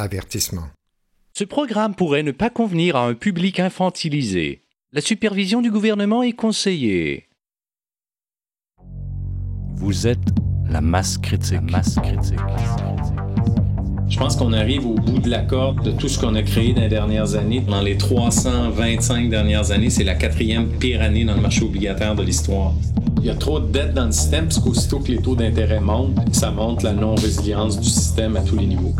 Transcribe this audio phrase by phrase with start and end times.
[0.00, 0.68] Avertissement.
[1.36, 4.62] Ce programme pourrait ne pas convenir à un public infantilisé.
[4.92, 7.26] La supervision du gouvernement est conseillée.
[9.74, 10.28] Vous êtes
[10.70, 11.68] la masse critique.
[11.68, 12.38] masse critique.
[14.08, 16.74] Je pense qu'on arrive au bout de la corde de tout ce qu'on a créé
[16.74, 17.60] dans les dernières années.
[17.60, 22.22] Dans les 325 dernières années, c'est la quatrième pire année dans le marché obligataire de
[22.22, 22.72] l'histoire.
[23.16, 25.80] Il y a trop de dettes dans le système, parce qu'aussitôt que les taux d'intérêt
[25.80, 28.94] montent, ça montre la non-résilience du système à tous les niveaux.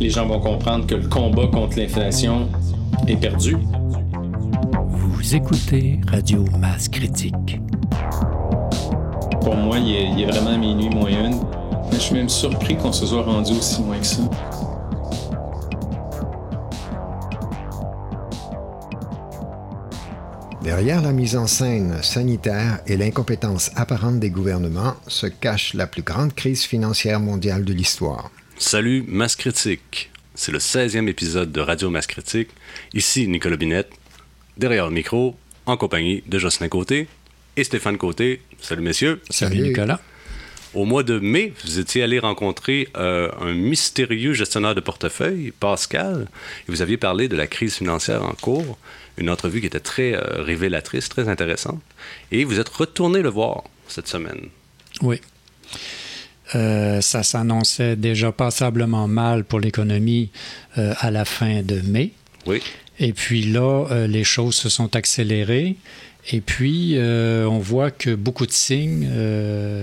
[0.00, 2.48] Les gens vont comprendre que le combat contre l'inflation
[3.06, 3.56] est perdu.
[4.88, 7.60] Vous écoutez Radio Masse Critique.
[9.40, 11.36] Pour moi, il est, il est vraiment minuit moins une.
[11.90, 14.22] Mais je suis même surpris qu'on se soit rendu aussi loin que ça.
[20.62, 26.02] Derrière la mise en scène sanitaire et l'incompétence apparente des gouvernements se cache la plus
[26.02, 28.30] grande crise financière mondiale de l'histoire.
[28.58, 30.10] Salut, Masse Critique.
[30.34, 32.48] C'est le 16e épisode de Radio Masse Critique.
[32.92, 33.90] Ici Nicolas Binette,
[34.56, 37.08] derrière le micro, en compagnie de Jocelyn Côté
[37.56, 38.42] et Stéphane Côté.
[38.60, 39.20] Salut messieurs.
[39.28, 40.00] Salut, Nicolas.
[40.72, 46.28] Au mois de mai, vous étiez allé rencontrer euh, un mystérieux gestionnaire de portefeuille, Pascal,
[46.68, 48.78] et vous aviez parlé de la crise financière en cours,
[49.16, 51.82] une entrevue qui était très euh, révélatrice, très intéressante.
[52.30, 54.48] Et vous êtes retourné le voir cette semaine.
[55.02, 55.20] Oui.
[56.54, 60.30] Euh, ça s'annonçait déjà passablement mal pour l'économie
[60.78, 62.10] euh, à la fin de mai.
[62.46, 62.60] Oui.
[63.00, 65.76] Et puis là, euh, les choses se sont accélérées.
[66.32, 69.06] Et puis, on voit que beaucoup de signes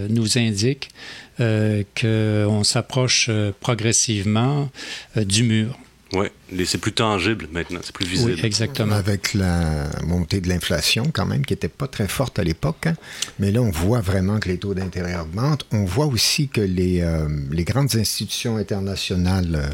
[0.09, 0.90] nous indiquent
[1.38, 4.72] qu'on s'approche progressivement
[5.16, 5.78] du mur.
[6.14, 6.28] Oui,
[6.66, 8.34] c'est plus tangible maintenant, c'est plus visible.
[8.34, 8.95] Oui, exactement.
[8.95, 12.86] Avec la montée de l'inflation, quand même, qui n'était pas très forte à l'époque.
[12.88, 12.95] hein.
[13.40, 15.66] Mais là, on voit vraiment que les taux d'intérêt augmentent.
[15.72, 19.70] On voit aussi que les, euh, les grandes institutions internationales euh,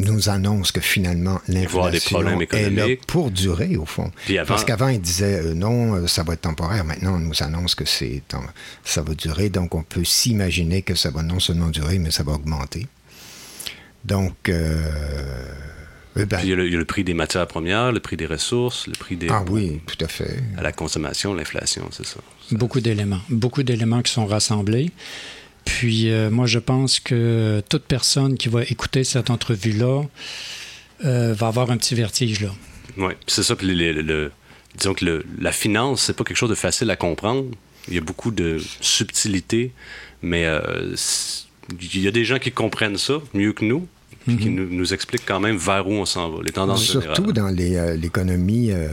[0.00, 2.18] nous annoncent que finalement, l'inflation
[2.58, 4.10] est là pour durer, au fond.
[4.26, 6.84] Puis avant- Parce qu'avant, ils disaient euh, non, ça va être temporaire.
[6.84, 8.22] Maintenant, on nous annonce que c'est
[8.84, 9.48] ça va durer.
[9.48, 12.86] Donc, on peut s'imaginer que ça va non seulement durer, mais ça va augmenter.
[14.04, 14.90] Donc, euh,
[16.16, 17.92] euh, ben, Puis il y, a le, il y a le prix des matières premières,
[17.92, 20.38] le prix des ressources, le prix des ah oui, tout à fait.
[20.58, 22.16] à la consommation, l'inflation, c'est ça.
[22.52, 23.20] Beaucoup d'éléments.
[23.28, 24.90] Beaucoup d'éléments qui sont rassemblés.
[25.64, 30.02] Puis euh, moi, je pense que toute personne qui va écouter cette entrevue-là
[31.04, 32.40] euh, va avoir un petit vertige.
[32.40, 32.50] Là.
[32.96, 33.54] Oui, c'est ça.
[33.56, 34.32] Puis le- le- le-
[34.76, 37.44] disons que le- la finance, c'est pas quelque chose de facile à comprendre.
[37.88, 39.72] Il y a beaucoup de subtilités,
[40.22, 40.94] mais euh,
[41.80, 43.86] il y a des gens qui comprennent ça mieux que nous,
[44.26, 47.24] puis qui nous, nous expliquent quand même vers où on s'en va, les tendances Surtout
[47.26, 47.32] générales.
[47.32, 48.88] dans les, euh, l'économie euh,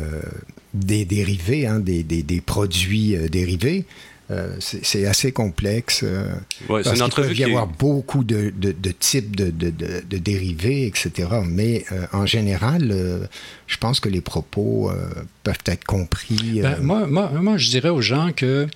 [0.74, 3.86] des dérivés, hein, des, des- des produits euh, dérivés.
[4.30, 6.02] Euh, c'est, assez complexe.
[6.04, 6.34] euh,
[6.68, 9.70] Ouais, c'est parce qu'il peut y est- avoir beaucoup de, de- de types de, de-
[9.70, 11.30] de- de dérivés, etc.
[11.46, 13.26] Mais euh, en général, euh,
[13.68, 15.08] je pense que les propos euh,
[15.44, 16.60] peuvent être compris.
[16.62, 18.68] Ben, moi, moi, moi, je dirais aux gens que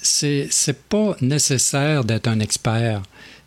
[0.00, 3.02] c'est c'est pas nécessaire d'être un expert.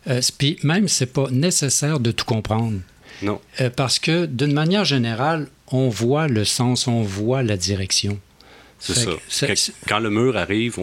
[0.08, 2.78] Euh, puis même, c'est pas nécessaire de tout comprendre.
[3.22, 3.40] Non.
[3.60, 8.18] Euh, parce que d'une manière générale, on voit le sens, on voit la direction.
[8.80, 8.94] C'est
[9.28, 9.46] ça.
[9.46, 9.54] que
[9.86, 10.82] Quand- le mur arrive, on,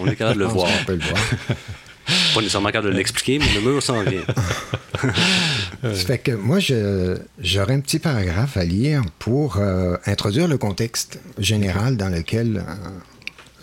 [0.00, 0.66] on est capable de le voir.
[0.78, 1.22] qu'on peut le voir.
[2.34, 4.22] Pas nécessairement capable de l'expliquer, mais le mur s'en vient.
[5.82, 11.20] Ça fait que moi, j'aurais un petit paragraphe à lire pour euh, introduire le contexte
[11.38, 12.64] général dans lequel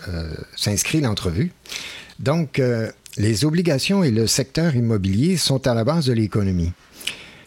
[0.08, 1.52] euh, euh, s'inscrit l'entrevue.
[2.20, 6.74] Donc, euh, les obligations et le secteur immobilier sont à la base de l'économie.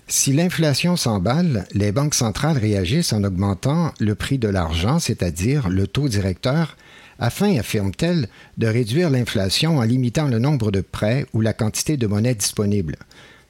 [0.07, 5.87] Si l'inflation s'emballe, les banques centrales réagissent en augmentant le prix de l'argent, c'est-à-dire le
[5.87, 6.79] taux directeur,
[7.19, 12.07] afin, affirme-t-elle, de réduire l'inflation en limitant le nombre de prêts ou la quantité de
[12.07, 12.97] monnaie disponible,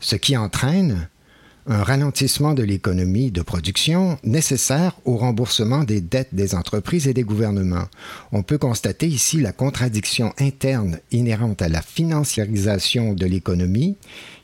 [0.01, 1.09] ce qui entraîne
[1.69, 7.25] un ralentissement de l'économie de production nécessaire au remboursement des dettes des entreprises et des
[7.25, 7.89] gouvernements.
[8.33, 13.97] On peut constater ici la contradiction interne inhérente à la financiarisation de l'économie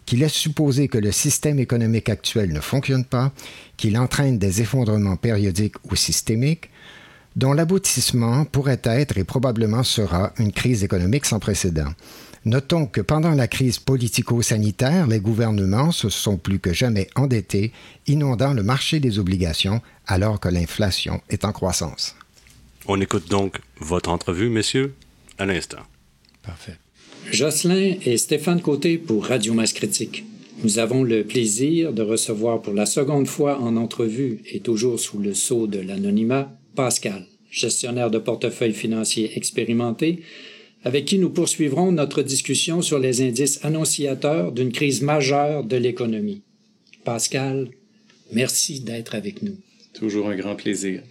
[0.05, 3.33] qui laisse supposer que le système économique actuel ne fonctionne pas,
[3.79, 6.69] qu'il entraîne des effondrements périodiques ou systémiques,
[7.37, 11.89] dont l'aboutissement pourrait être et probablement sera une crise économique sans précédent.
[12.47, 17.73] Notons que pendant la crise politico-sanitaire, les gouvernements se sont plus que jamais endettés,
[18.07, 22.15] inondant le marché des obligations alors que l'inflation est en croissance.
[22.87, 24.95] On écoute donc votre entrevue, messieurs,
[25.39, 25.79] à l'instant.
[26.43, 26.77] Parfait.
[27.33, 30.25] Jocelyn et Stéphane Côté pour Radio Masse Critique.
[30.63, 35.19] Nous avons le plaisir de recevoir pour la seconde fois en entrevue et toujours sous
[35.19, 40.23] le sceau de l'anonymat Pascal, gestionnaire de portefeuille financier expérimenté,
[40.85, 46.43] avec qui nous poursuivrons notre discussion sur les indices annonciateurs d'une crise majeure de l'économie.
[47.05, 47.71] Pascal,
[48.33, 49.57] merci d'être avec nous.
[49.95, 51.03] Toujours un grand plaisir.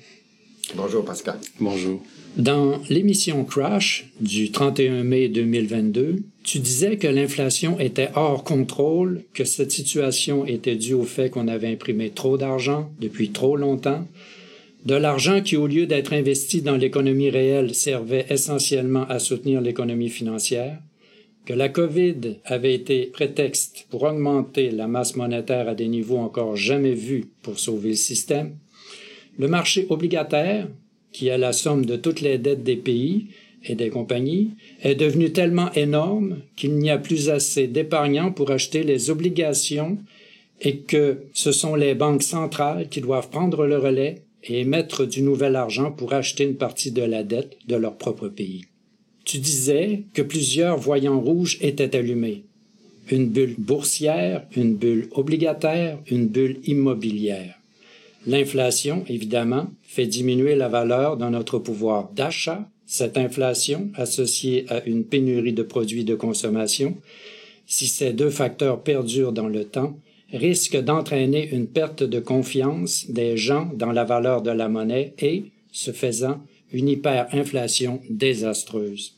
[0.76, 1.40] Bonjour Pascal.
[1.60, 2.02] Bonjour.
[2.38, 9.44] Dans l'émission Crash du 31 mai 2022, tu disais que l'inflation était hors contrôle, que
[9.44, 14.08] cette situation était due au fait qu'on avait imprimé trop d'argent depuis trop longtemps,
[14.86, 20.10] de l'argent qui, au lieu d'être investi dans l'économie réelle, servait essentiellement à soutenir l'économie
[20.10, 20.80] financière,
[21.46, 26.56] que la COVID avait été prétexte pour augmenter la masse monétaire à des niveaux encore
[26.56, 28.56] jamais vus pour sauver le système,
[29.38, 30.68] le marché obligataire,
[31.12, 33.28] qui est la somme de toutes les dettes des pays
[33.64, 34.52] et des compagnies,
[34.82, 39.98] est devenu tellement énorme qu'il n'y a plus assez d'épargnants pour acheter les obligations
[40.62, 45.22] et que ce sont les banques centrales qui doivent prendre le relais et émettre du
[45.22, 48.66] nouvel argent pour acheter une partie de la dette de leur propre pays.
[49.26, 52.44] Tu disais que plusieurs voyants rouges étaient allumés.
[53.10, 57.56] Une bulle boursière, une bulle obligataire, une bulle immobilière.
[58.26, 62.70] L'inflation, évidemment, fait diminuer la valeur de notre pouvoir d'achat.
[62.86, 66.98] Cette inflation, associée à une pénurie de produits de consommation,
[67.66, 69.98] si ces deux facteurs perdurent dans le temps,
[70.34, 75.46] risque d'entraîner une perte de confiance des gens dans la valeur de la monnaie et,
[75.72, 76.42] ce faisant,
[76.72, 79.16] une hyperinflation désastreuse.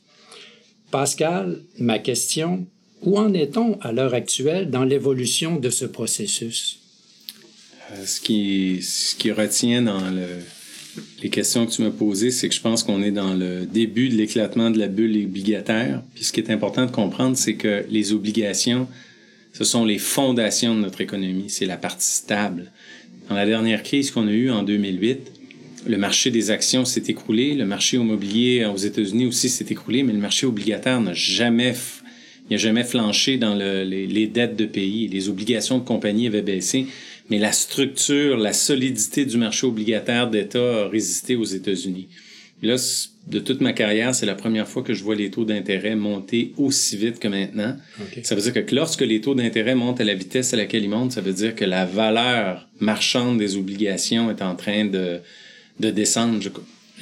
[0.90, 2.66] Pascal, ma question,
[3.02, 6.80] où en est-on à l'heure actuelle dans l'évolution de ce processus?
[7.92, 10.26] Euh, ce, qui, retient dans le,
[11.22, 14.08] les questions que tu m'as posées, c'est que je pense qu'on est dans le début
[14.08, 16.02] de l'éclatement de la bulle obligataire.
[16.14, 18.88] Puis ce qui est important de comprendre, c'est que les obligations,
[19.56, 22.72] ce sont les fondations de notre économie, c'est la partie stable.
[23.30, 25.32] Dans la dernière crise qu'on a eue en 2008,
[25.86, 30.12] le marché des actions s'est écroulé, le marché immobilier aux États-Unis aussi s'est écroulé, mais
[30.12, 31.74] le marché obligataire n'a jamais,
[32.50, 35.08] il n'a jamais flanché dans le, les, les, dettes de pays.
[35.08, 36.88] Les obligations de compagnie avaient baissé,
[37.30, 42.08] mais la structure, la solidité du marché obligataire d'État a résisté aux États-Unis.
[42.62, 42.76] Là,
[43.26, 46.52] de toute ma carrière, c'est la première fois que je vois les taux d'intérêt monter
[46.56, 47.76] aussi vite que maintenant.
[48.00, 48.22] Okay.
[48.22, 50.90] Ça veut dire que lorsque les taux d'intérêt montent à la vitesse à laquelle ils
[50.90, 55.18] montent, ça veut dire que la valeur marchande des obligations est en train de,
[55.80, 56.38] de descendre.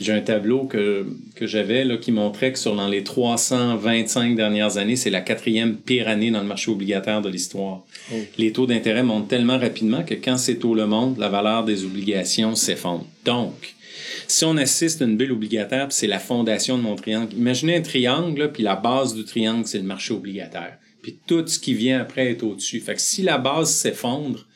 [0.00, 1.06] J'ai un tableau que,
[1.36, 5.76] que j'avais là, qui montrait que sur dans les 325 dernières années, c'est la quatrième
[5.76, 7.82] pire année dans le marché obligataire de l'histoire.
[8.12, 8.16] Oh.
[8.38, 11.84] Les taux d'intérêt montent tellement rapidement que quand ces taux le montent, la valeur des
[11.84, 13.06] obligations s'effondre.
[13.26, 13.73] Donc,
[14.26, 17.34] si on assiste à une bulle obligataire, c'est la fondation de mon triangle.
[17.34, 20.78] Imaginez un triangle, puis la base du triangle, c'est le marché obligataire.
[21.02, 22.80] Puis tout ce qui vient après est au-dessus.
[22.80, 24.46] Fait que si la base s'effondre,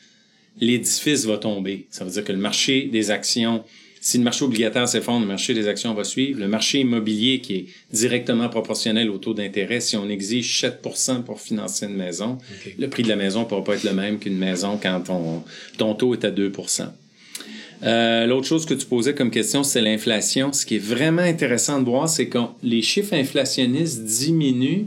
[0.61, 1.87] l'édifice va tomber.
[1.91, 3.65] Ça veut dire que le marché des actions
[4.01, 6.41] si le marché obligataire s'effondre, le marché des actions va suivre.
[6.41, 11.41] Le marché immobilier, qui est directement proportionnel au taux d'intérêt, si on exige 7% pour
[11.41, 12.77] financer une maison, okay.
[12.79, 15.43] le prix de la maison ne pourra pas être le même qu'une maison quand ton,
[15.77, 16.53] ton taux est à 2
[17.83, 20.53] euh, L'autre chose que tu posais comme question, c'est l'inflation.
[20.53, 24.87] Ce qui est vraiment intéressant de voir, c'est que les chiffres inflationnistes diminuent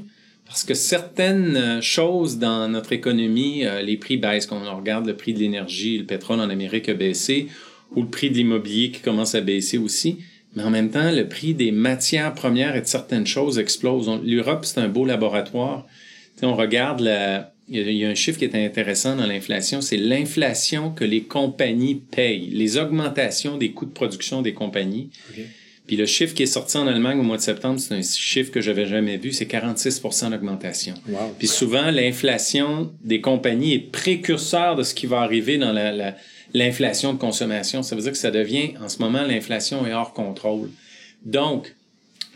[0.52, 4.46] parce que certaines choses dans notre économie, euh, les prix baissent.
[4.46, 7.48] Quand on regarde le prix de l'énergie, le pétrole en Amérique a baissé,
[7.96, 10.18] ou le prix de l'immobilier qui commence à baisser aussi.
[10.56, 14.12] Mais en même temps, le prix des matières premières et de certaines choses explose.
[14.26, 15.88] L'Europe, c'est un beau laboratoire.
[16.44, 17.54] On regarde la...
[17.74, 21.96] Il y a un chiffre qui est intéressant dans l'inflation, c'est l'inflation que les compagnies
[21.96, 25.10] payent, les augmentations des coûts de production des compagnies.
[25.32, 25.46] Okay.
[25.88, 28.52] Puis le chiffre qui est sorti en Allemagne au mois de septembre, c'est un chiffre
[28.52, 30.96] que j'avais jamais vu, c'est 46% d'augmentation.
[31.08, 31.36] Wow.
[31.40, 36.16] Puis souvent, l'inflation des compagnies est précurseur de ce qui va arriver dans la, la
[36.54, 37.84] l'inflation de consommation.
[37.84, 40.70] Ça veut dire que ça devient, en ce moment, l'inflation est hors contrôle.
[41.26, 41.76] Donc,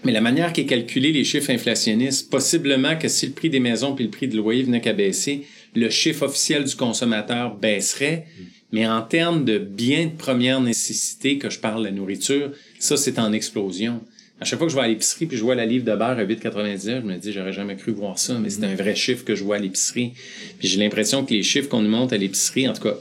[0.06, 3.60] mais la manière qui est calculée les chiffres inflationnistes, possiblement que si le prix des
[3.60, 5.46] maisons puis le prix de loyer venait qu'à baisser,
[5.76, 8.26] le chiffre officiel du consommateur baisserait.
[8.72, 12.98] Mais en termes de biens de première nécessité, que je parle de la nourriture, ça,
[12.98, 14.02] c'est en explosion.
[14.40, 16.20] À chaque fois que je vais à l'épicerie puis je vois la livre de beurre
[16.20, 19.24] à 8,99, je me dis, j'aurais jamais cru voir ça, mais c'est un vrai chiffre
[19.24, 20.14] que je vois à l'épicerie.
[20.60, 22.96] Puis j'ai l'impression que les chiffres qu'on nous montre à l'épicerie, en tout cas,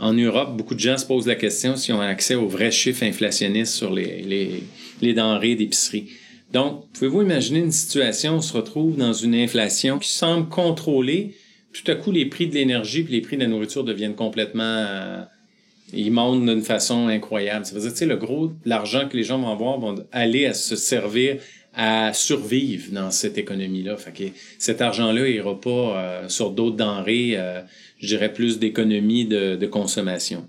[0.00, 2.72] en Europe, beaucoup de gens se posent la question si on a accès aux vrais
[2.72, 4.62] chiffres inflationnistes sur les, les,
[5.02, 6.08] les denrées d'épicerie.
[6.54, 11.34] Donc, pouvez-vous imaginer une situation où on se retrouve dans une inflation qui semble contrôlée,
[11.72, 14.62] tout à coup les prix de l'énergie et les prix de la nourriture deviennent complètement...
[14.62, 15.22] Euh,
[15.92, 17.66] ils montent d'une façon incroyable.
[17.66, 20.46] Ça veut dire, tu sais, le gros, l'argent que les gens vont avoir vont aller
[20.46, 21.38] à se servir
[21.76, 23.96] à survivre dans cette économie-là.
[23.96, 24.24] Fait que
[24.58, 27.62] cet argent-là ira pas euh, sur d'autres denrées, euh,
[27.98, 30.46] je dirais plus d'économie de, de, consommation.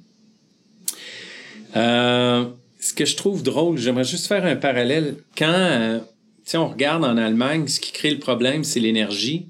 [1.76, 2.46] Euh,
[2.86, 5.16] ce que je trouve drôle, j'aimerais juste faire un parallèle.
[5.36, 6.00] Quand euh,
[6.54, 9.48] on regarde en Allemagne, ce qui crée le problème, c'est l'énergie.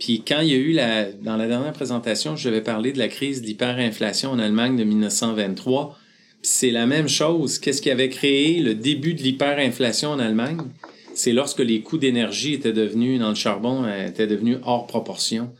[0.00, 2.98] Puis quand il y a eu la, dans la dernière présentation, je vais parler de
[2.98, 5.96] la crise d'hyperinflation en Allemagne de 1923.
[6.42, 7.60] C'est la même chose.
[7.60, 10.58] Qu'est-ce qui avait créé le début de l'hyperinflation en Allemagne?
[11.14, 15.52] C'est lorsque les coûts d'énergie étaient devenus, dans le charbon, euh, étaient devenus hors proportion.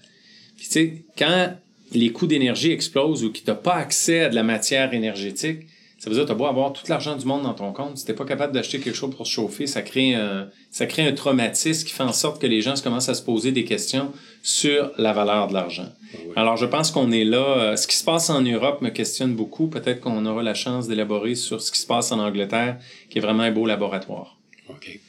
[0.56, 1.54] Puis tu sais, quand
[1.92, 5.68] les coûts d'énergie explosent ou que tu n'as pas accès à de la matière énergétique,
[5.98, 7.96] ça veut dire que tu as beau avoir tout l'argent du monde dans ton compte,
[7.96, 11.06] si tu pas capable d'acheter quelque chose pour se chauffer, ça crée, un, ça crée
[11.06, 14.12] un traumatisme qui fait en sorte que les gens commencent à se poser des questions
[14.42, 15.88] sur la valeur de l'argent.
[16.36, 17.38] Alors, je pense qu'on est là.
[17.38, 19.68] Euh, ce qui se passe en Europe me questionne beaucoup.
[19.68, 23.22] Peut-être qu'on aura la chance d'élaborer sur ce qui se passe en Angleterre, qui est
[23.22, 24.36] vraiment un beau laboratoire.
[24.68, 25.00] OK.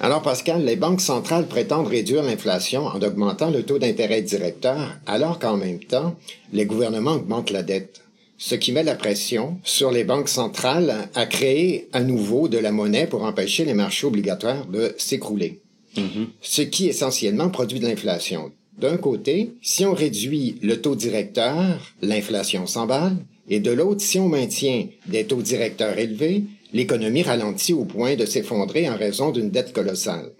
[0.00, 5.38] Alors, Pascal, les banques centrales prétendent réduire l'inflation en augmentant le taux d'intérêt directeur, alors
[5.38, 6.16] qu'en même temps,
[6.52, 8.03] les gouvernements augmentent la dette
[8.46, 12.72] ce qui met la pression sur les banques centrales à créer à nouveau de la
[12.72, 15.62] monnaie pour empêcher les marchés obligatoires de s'écrouler.
[15.96, 16.26] Mm-hmm.
[16.42, 18.52] Ce qui essentiellement produit de l'inflation.
[18.78, 23.16] D'un côté, si on réduit le taux directeur, l'inflation s'emballe,
[23.48, 26.42] et de l'autre, si on maintient des taux directeurs élevés,
[26.74, 30.32] l'économie ralentit au point de s'effondrer en raison d'une dette colossale.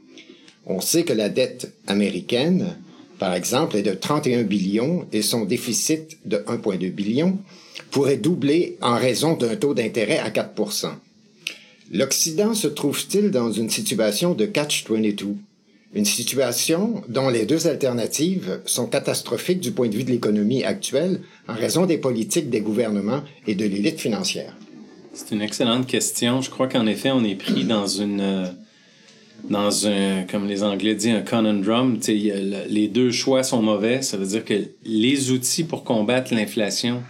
[0.66, 2.76] On sait que la dette américaine,
[3.18, 7.38] par exemple, est de 31 billions et son déficit de 1,2 billion,
[7.90, 10.90] pourrait doubler en raison d'un taux d'intérêt à 4%
[11.93, 15.37] L'Occident se trouve-t-il dans une situation de catch-22,
[15.93, 21.21] une situation dont les deux alternatives sont catastrophiques du point de vue de l'économie actuelle
[21.47, 24.57] en raison des politiques des gouvernements et de l'élite financière?
[25.12, 26.40] C'est une excellente question.
[26.40, 28.47] Je crois qu'en effet, on est pris dans une euh,
[29.49, 31.99] dans un, comme les Anglais disent, un conundrum.
[32.09, 34.02] Les deux choix sont mauvais.
[34.02, 34.54] Ça veut dire que
[34.85, 37.02] les outils pour combattre l'inflation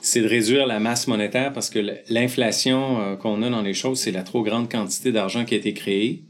[0.00, 1.78] c'est de réduire la masse monétaire parce que
[2.08, 5.58] l'inflation euh, qu'on a dans les choses, c'est la trop grande quantité d'argent qui a
[5.58, 6.22] été créée.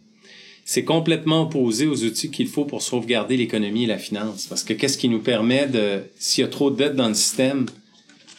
[0.64, 4.46] C'est complètement opposé aux outils qu'il faut pour sauvegarder l'économie et la finance.
[4.46, 7.14] Parce que qu'est-ce qui nous permet de, s'il y a trop de dettes dans le
[7.14, 7.66] système,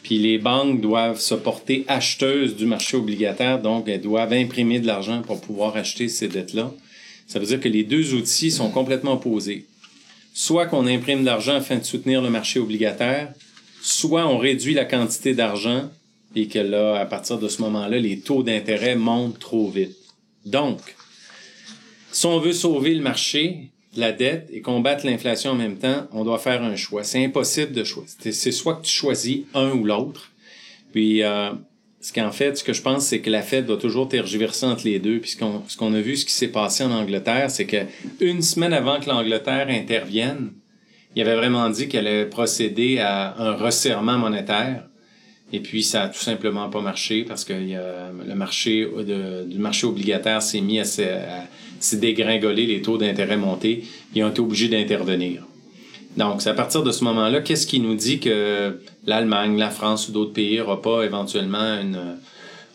[0.03, 4.87] puis les banques doivent se porter acheteuses du marché obligataire, donc elles doivent imprimer de
[4.87, 6.71] l'argent pour pouvoir acheter ces dettes-là.
[7.27, 9.65] Ça veut dire que les deux outils sont complètement opposés.
[10.33, 13.33] Soit qu'on imprime de l'argent afin de soutenir le marché obligataire,
[13.81, 15.89] soit on réduit la quantité d'argent
[16.35, 19.97] et que là, à partir de ce moment-là, les taux d'intérêt montent trop vite.
[20.45, 20.79] Donc,
[22.11, 26.23] si on veut sauver le marché, la dette et combattre l'inflation en même temps, on
[26.23, 27.03] doit faire un choix.
[27.03, 28.15] C'est impossible de choisir.
[28.19, 30.31] C'est soit que tu choisis un ou l'autre.
[30.93, 31.51] Puis, euh,
[32.01, 34.85] ce qu'en fait, ce que je pense, c'est que la Fed doit toujours tergiverser entre
[34.85, 35.19] les deux.
[35.19, 37.85] Puis ce qu'on a vu, ce qui s'est passé en Angleterre, c'est que
[38.19, 40.51] une semaine avant que l'Angleterre intervienne,
[41.15, 44.83] il avait vraiment dit qu'elle allait procéder à un resserrement monétaire.
[45.53, 48.87] Et puis, ça a tout simplement pas marché parce que le marché
[49.45, 53.83] du marché obligataire s'est mis à, se dégringoler, les taux d'intérêt montés.
[54.15, 55.43] Ils ont été obligés d'intervenir.
[56.15, 60.07] Donc, c'est à partir de ce moment-là, qu'est-ce qui nous dit que l'Allemagne, la France
[60.07, 61.79] ou d'autres pays n'auront pas éventuellement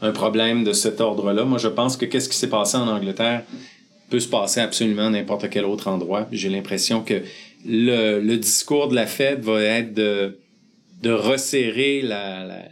[0.02, 1.44] un problème de cet ordre-là?
[1.44, 3.44] Moi, je pense que qu'est-ce qui s'est passé en Angleterre
[4.10, 6.28] peut se passer absolument n'importe quel autre endroit.
[6.30, 7.22] J'ai l'impression que
[7.66, 10.38] le, discours de la Fed va être de,
[11.02, 12.02] de resserrer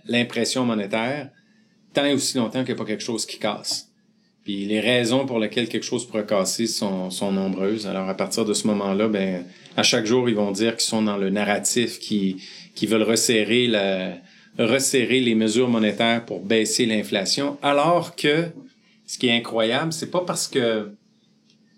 [0.07, 1.31] l'impression monétaire
[1.93, 3.91] tant et aussi longtemps qu'il n'y a pas quelque chose qui casse.
[4.45, 7.87] Puis les raisons pour lesquelles quelque chose pourrait casser sont, sont nombreuses.
[7.87, 9.45] Alors à partir de ce moment-là, ben
[9.77, 12.37] à chaque jour, ils vont dire qu'ils sont dans le narratif, qui
[12.75, 14.17] qui veulent resserrer la
[14.59, 18.47] resserrer les mesures monétaires pour baisser l'inflation, alors que
[19.07, 20.91] ce qui est incroyable, c'est pas parce que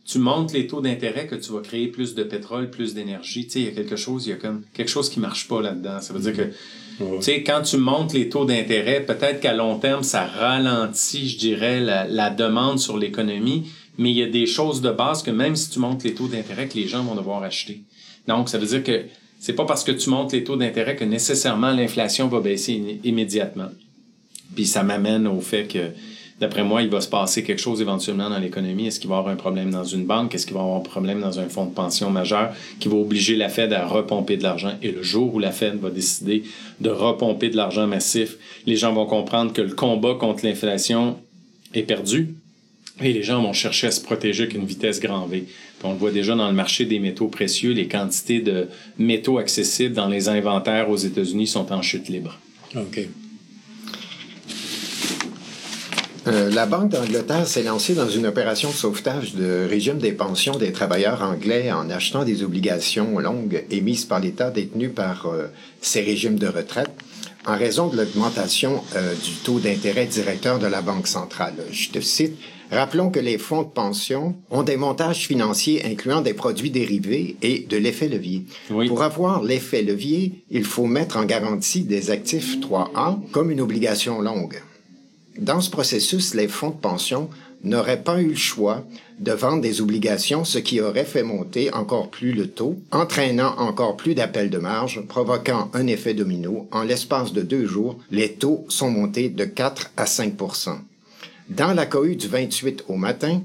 [0.06, 3.46] tu montes les taux d'intérêt que tu vas créer plus de pétrole, plus d'énergie.
[3.46, 5.48] Tu sais, il y a quelque chose, il y a comme quelque chose qui marche
[5.48, 6.00] pas là-dedans.
[6.00, 6.52] Ça veut dire que,
[6.98, 11.38] tu sais, quand tu montes les taux d'intérêt, peut-être qu'à long terme, ça ralentit, je
[11.38, 15.56] dirais, la, demande sur l'économie, mais il y a des choses de base que même
[15.56, 17.82] si tu montes les taux d'intérêt, que les gens vont devoir acheter.
[18.28, 19.06] Donc, ça veut dire que
[19.40, 23.70] c'est pas parce que tu montes les taux d'intérêt que nécessairement l'inflation va baisser immédiatement.
[24.54, 25.90] Puis ça m'amène au fait que
[26.38, 28.86] D'après moi, il va se passer quelque chose éventuellement dans l'économie.
[28.86, 30.34] Est-ce qu'il va y avoir un problème dans une banque?
[30.34, 32.96] Est-ce qu'il va y avoir un problème dans un fonds de pension majeur qui va
[32.96, 34.74] obliger la Fed à repomper de l'argent?
[34.82, 36.42] Et le jour où la Fed va décider
[36.80, 41.16] de repomper de l'argent massif, les gens vont comprendre que le combat contre l'inflation
[41.72, 42.34] est perdu.
[43.00, 45.44] Et les gens vont chercher à se protéger avec une vitesse grand V.
[45.84, 49.94] on le voit déjà dans le marché des métaux précieux, les quantités de métaux accessibles
[49.94, 52.38] dans les inventaires aux États-Unis sont en chute libre.
[52.74, 53.06] OK.
[56.26, 60.56] Euh, la Banque d'Angleterre s'est lancée dans une opération de sauvetage de régime des pensions
[60.56, 65.46] des travailleurs anglais en achetant des obligations longues émises par l'État détenues par euh,
[65.80, 66.90] ces régimes de retraite
[67.46, 71.54] en raison de l'augmentation euh, du taux d'intérêt directeur de la Banque centrale.
[71.70, 72.36] Je te cite,
[72.72, 77.60] Rappelons que les fonds de pension ont des montages financiers incluant des produits dérivés et
[77.60, 78.44] de l'effet levier.
[78.88, 84.20] Pour avoir l'effet levier, il faut mettre en garantie des actifs 3A comme une obligation
[84.20, 84.60] longue.
[85.38, 87.28] Dans ce processus, les fonds de pension
[87.62, 88.84] n'auraient pas eu le choix
[89.18, 93.96] de vendre des obligations, ce qui aurait fait monter encore plus le taux, entraînant encore
[93.96, 96.68] plus d'appels de marge, provoquant un effet domino.
[96.70, 100.78] En l'espace de deux jours, les taux sont montés de 4 à 5%
[101.50, 103.42] Dans la cohue du 28 au matin,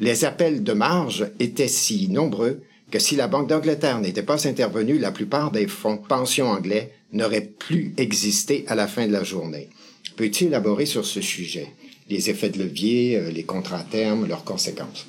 [0.00, 4.98] les appels de marge étaient si nombreux que si la Banque d'Angleterre n'était pas intervenue,
[4.98, 9.70] la plupart des fonds pension anglais n'auraient plus existé à la fin de la journée.
[10.16, 11.68] Peux-tu élaborer sur ce sujet?
[12.08, 15.06] Les effets de levier, euh, les contrats à terme, leurs conséquences.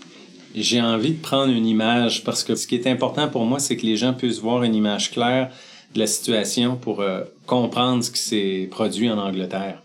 [0.56, 3.76] J'ai envie de prendre une image parce que ce qui est important pour moi, c'est
[3.76, 5.52] que les gens puissent voir une image claire
[5.94, 9.82] de la situation pour euh, comprendre ce qui s'est produit en Angleterre.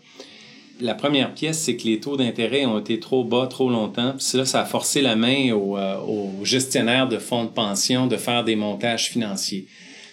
[0.79, 4.13] La première pièce, c'est que les taux d'intérêt ont été trop bas trop longtemps.
[4.17, 8.07] Puis là, ça a forcé la main aux, euh, aux gestionnaires de fonds de pension
[8.07, 9.67] de faire des montages financiers.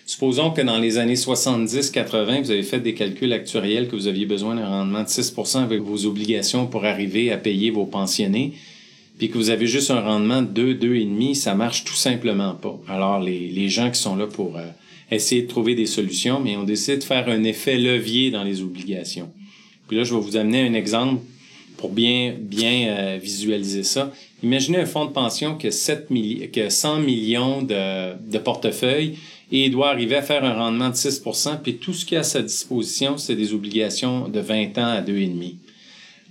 [0.08, 4.24] Supposons que dans les années 70-80, vous avez fait des calculs actuariels que vous aviez
[4.24, 8.52] besoin d'un rendement de 6% avec vos obligations pour arriver à payer vos pensionnés,
[9.18, 12.78] puis que vous avez juste un rendement de 2, 2,5, ça marche tout simplement pas.
[12.86, 14.66] Alors, les, gens qui sont là pour euh,
[15.10, 18.62] essayer de trouver des solutions, mais on décide de faire un effet levier dans les
[18.62, 19.32] obligations.
[19.88, 21.20] Puis là, je vais vous amener un exemple
[21.78, 24.12] pour bien, bien euh, visualiser ça.
[24.44, 26.06] Imaginez un fonds de pension qui a, 7
[26.52, 29.16] qui a 100 millions de, de portefeuilles
[29.52, 32.20] et il doit arriver à faire un rendement de 6% puis tout ce qu'il a
[32.20, 35.54] à sa disposition, c'est des obligations de 20 ans à 2,5.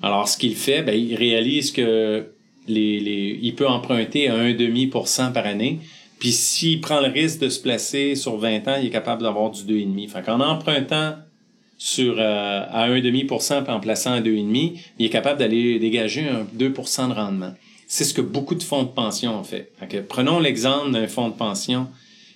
[0.02, 2.28] Alors, ce qu'il fait, ben, il réalise que
[2.68, 5.80] les, les, il peut emprunter à 1,5% par année,
[6.20, 9.52] puis s'il prend le risque de se placer sur 20 ans, il est capable d'avoir
[9.52, 10.10] du 2,5.
[10.10, 11.16] Fait qu'en empruntant
[11.78, 16.46] sur euh, à 1,5% puis en plaçant à 2,5, il est capable d'aller dégager un
[16.58, 17.54] 2% de rendement.
[17.88, 19.72] C'est ce que beaucoup de fonds de pension ont fait.
[19.78, 21.88] fait prenons l'exemple d'un fonds de pension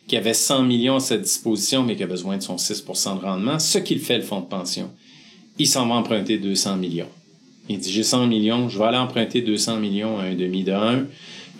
[0.09, 3.25] qui avait 100 millions à sa disposition, mais qui a besoin de son 6% de
[3.25, 4.89] rendement, ce qu'il fait le fonds de pension,
[5.59, 7.07] il s'en va emprunter 200 millions.
[7.69, 10.71] Il dit, j'ai 100 millions, je vais aller emprunter 200 millions à un demi de
[10.71, 11.05] 1.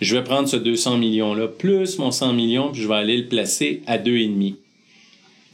[0.00, 3.28] Je vais prendre ce 200 millions-là, plus mon 100 millions, puis je vais aller le
[3.28, 4.56] placer à 2,5.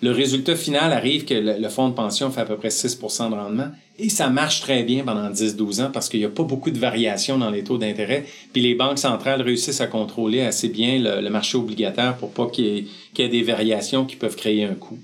[0.02, 3.34] Le résultat final arrive que le, fonds de pension fait à peu près 6% de
[3.34, 6.70] rendement et ça marche très bien pendant 10-12 ans parce qu'il n'y a pas beaucoup
[6.70, 8.26] de variations dans les taux d'intérêt.
[8.52, 12.66] Puis les banques centrales réussissent à contrôler assez bien le, marché obligataire pour pas qu'il
[12.66, 14.98] y, ait des variations qui peuvent créer un coût.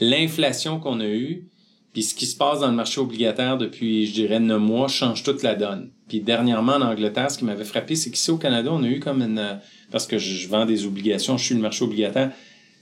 [0.00, 1.48] L'inflation qu'on a eue,
[1.94, 5.22] puis ce qui se passe dans le marché obligataire depuis, je dirais, 9 mois, change
[5.22, 5.90] toute la donne.
[6.08, 9.00] Puis dernièrement, en Angleterre, ce qui m'avait frappé, c'est qu'ici au Canada, on a eu
[9.00, 9.60] comme une...
[9.90, 12.32] Parce que je vends des obligations, je suis le marché obligataire,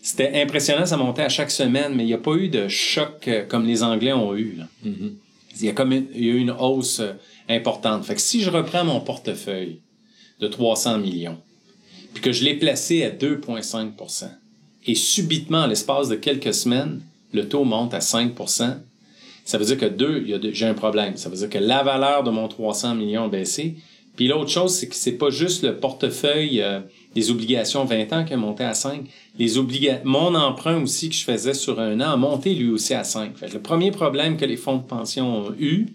[0.05, 3.27] c'était impressionnant, ça montait à chaque semaine, mais il n'y a pas eu de choc
[3.27, 4.59] euh, comme les Anglais ont eu.
[4.85, 5.13] Mm-hmm.
[5.57, 7.15] Il y a comme il y a eu une hausse euh,
[7.49, 8.05] importante.
[8.05, 9.81] Fait que si je reprends mon portefeuille
[10.41, 11.39] de 300 millions,
[12.13, 14.29] puis que je l'ai placé à 2,5%
[14.87, 17.01] et subitement, à l'espace de quelques semaines,
[17.33, 18.77] le taux monte à 5%
[19.45, 21.17] ça veut dire que deux, j'ai un problème.
[21.17, 23.77] Ça veut dire que la valeur de mon 300 millions a baissé.
[24.17, 26.81] Puis l'autre chose, c'est que c'est pas juste le portefeuille euh,
[27.15, 29.05] des obligations 20 ans qui a monté à 5.
[29.39, 32.95] Les obliga Mon emprunt aussi que je faisais sur un an a monté lui aussi
[32.95, 33.37] à 5.
[33.37, 35.87] Fait le premier problème que les fonds de pension ont eu,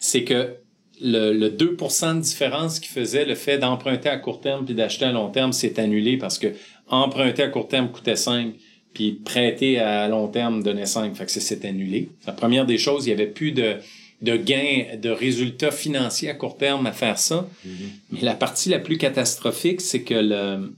[0.00, 0.56] c'est que
[1.00, 5.04] le, le 2% de différence qui faisait le fait d'emprunter à court terme puis d'acheter
[5.04, 6.48] à long terme s'est annulé parce que
[6.88, 8.54] emprunter à court terme coûtait 5
[8.94, 11.14] puis prêter à long terme donnait 5.
[11.14, 12.08] Fait que c'est annulé.
[12.26, 13.76] La première des choses, il y avait plus de
[14.22, 17.48] de gains, de résultats financiers à court terme à faire ça.
[17.66, 17.70] Mm-hmm.
[18.12, 20.72] Mais la partie la plus catastrophique, c'est que le,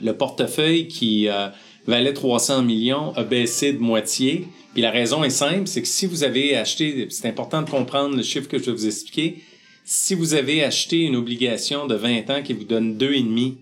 [0.00, 1.48] le portefeuille qui euh,
[1.86, 4.48] valait 300 millions a baissé de moitié.
[4.72, 8.16] Puis la raison est simple, c'est que si vous avez acheté, c'est important de comprendre
[8.16, 9.42] le chiffre que je vais vous expliquer,
[9.84, 13.54] si vous avez acheté une obligation de 20 ans qui vous donne 2,5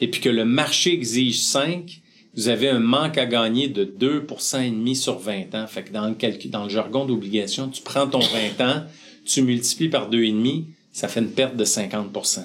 [0.00, 2.00] et puis que le marché exige 5,
[2.36, 5.66] vous avez un manque à gagner de 2% et demi sur 20 ans.
[5.66, 8.82] Fait que dans le calcul, dans le jargon d'obligation, tu prends ton 20 ans,
[9.24, 12.40] tu multiplies par 2,5, ça fait une perte de 50%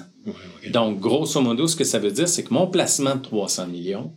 [0.72, 4.12] Donc, grosso modo, ce que ça veut dire, c'est que mon placement de 300 millions,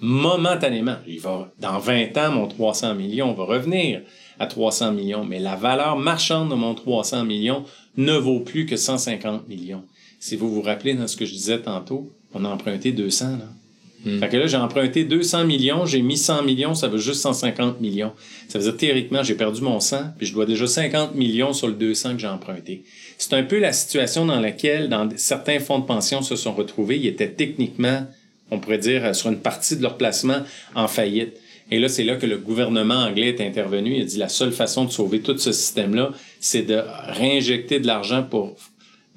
[0.00, 4.02] momentanément, il va, dans 20 ans, mon 300 millions va revenir
[4.38, 7.64] à 300 millions, mais la valeur marchande de mon 300 millions
[7.96, 9.84] ne vaut plus que 150 millions.
[10.18, 13.48] Si vous vous rappelez dans ce que je disais tantôt, on a emprunté 200, là.
[14.04, 14.18] Hmm.
[14.18, 17.80] Fait que là, j'ai emprunté 200 millions, j'ai mis 100 millions, ça veut juste 150
[17.80, 18.12] millions.
[18.48, 21.68] Ça veut dire, théoriquement, j'ai perdu mon 100, puis je dois déjà 50 millions sur
[21.68, 22.82] le 200 que j'ai emprunté.
[23.18, 26.98] C'est un peu la situation dans laquelle dans certains fonds de pension se sont retrouvés.
[26.98, 28.06] Ils étaient techniquement,
[28.50, 30.38] on pourrait dire, sur une partie de leur placement
[30.74, 31.34] en faillite.
[31.70, 33.96] Et là, c'est là que le gouvernement anglais est intervenu.
[33.96, 36.10] Il a dit la seule façon de sauver tout ce système-là,
[36.40, 38.56] c'est de réinjecter de l'argent pour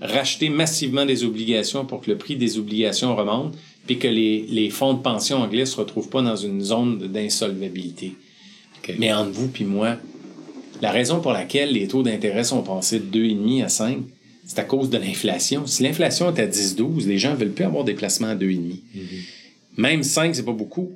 [0.02, 4.70] racheter massivement des obligations pour que le prix des obligations remonte, puis que les, les
[4.70, 8.16] fonds de pension anglais se retrouvent pas dans une zone d'insolvabilité.
[8.98, 9.98] Mais entre vous puis moi,
[10.82, 13.98] la raison pour laquelle les taux d'intérêt sont passés de 2,5 à 5,
[14.46, 15.66] c'est à cause de l'inflation.
[15.66, 18.76] Si l'inflation est à 10-12, les gens veulent plus avoir des placements à 2,5.
[19.78, 20.92] Même 5, c'est pas beaucoup.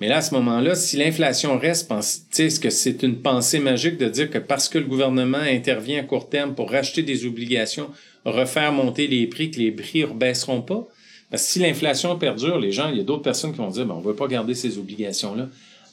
[0.00, 1.90] Mais là, à ce moment-là, si l'inflation reste,
[2.38, 6.02] est-ce que c'est une pensée magique de dire que parce que le gouvernement intervient à
[6.02, 7.88] court terme pour racheter des obligations,
[8.24, 10.86] refaire monter les prix, que les prix ne baisseront pas?
[11.32, 13.86] Parce que si l'inflation perdure, les gens, il y a d'autres personnes qui vont dire,
[13.86, 15.48] ben, on ne veut pas garder ces obligations-là.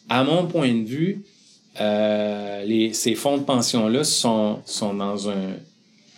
[0.10, 1.24] À mon point de vue,
[1.80, 5.54] euh, les, ces fonds de pension-là sont, sont dans un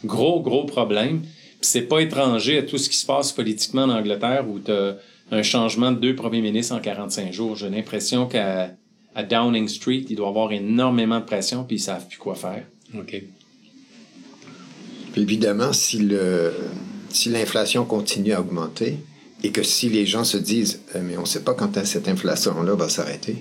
[0.04, 1.22] gros, gros problème.
[1.62, 4.98] c'est pas étranger à tout ce qui se passe politiquement en Angleterre où tu as
[5.30, 7.56] un changement de deux premiers ministres en 45 jours.
[7.56, 8.72] J'ai l'impression qu'à
[9.14, 12.34] à Downing Street, il doit y avoir énormément de pression puis ils savent plus quoi
[12.34, 12.64] faire.
[12.98, 13.22] OK.
[15.12, 16.54] Puis évidemment, si le
[17.10, 18.98] si l'inflation continue à augmenter
[19.44, 22.08] et que si les gens se disent euh, mais on ne sait pas quand cette
[22.08, 23.38] inflation-là va s'arrêter,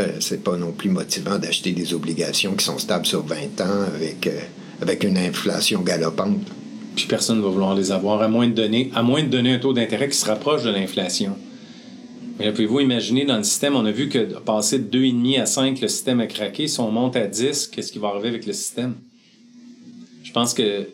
[0.00, 3.82] euh, c'est pas non plus motivant d'acheter des obligations qui sont stables sur 20 ans
[3.94, 4.40] avec, euh,
[4.80, 6.46] avec une inflation galopante.
[6.94, 9.54] Puis personne ne va vouloir les avoir, à moins de donner, à moins de donner
[9.54, 11.36] un taux d'intérêt qui se rapproche de l'inflation.
[12.38, 15.80] Mais pouvez-vous imaginer dans le système, on a vu que passer de 2,5 à 5,
[15.80, 16.68] le système a craqué.
[16.68, 18.94] Si on monte à 10, qu'est-ce qui va arriver avec le système?
[20.22, 20.88] Je pense que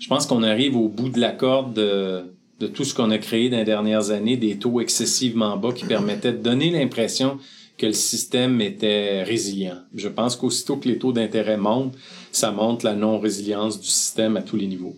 [0.00, 2.24] je pense qu'on arrive au bout de la corde de,
[2.62, 5.84] de tout ce qu'on a créé dans les dernières années, des taux excessivement bas qui
[5.84, 7.38] permettaient de donner l'impression
[7.76, 9.78] que le système était résilient.
[9.96, 11.96] Je pense qu'aussitôt que les taux d'intérêt montent,
[12.30, 14.94] ça montre la non-résilience du système à tous les niveaux.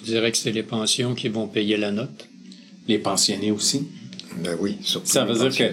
[0.00, 2.28] Vous dirais que c'est les pensions qui vont payer la note?
[2.88, 3.86] Les pensionnés aussi.
[4.38, 5.06] Ben oui, surtout.
[5.06, 5.72] Ça veut dire que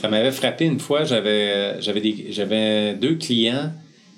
[0.00, 3.72] ça m'avait frappé une fois, j'avais j'avais j'avais deux clients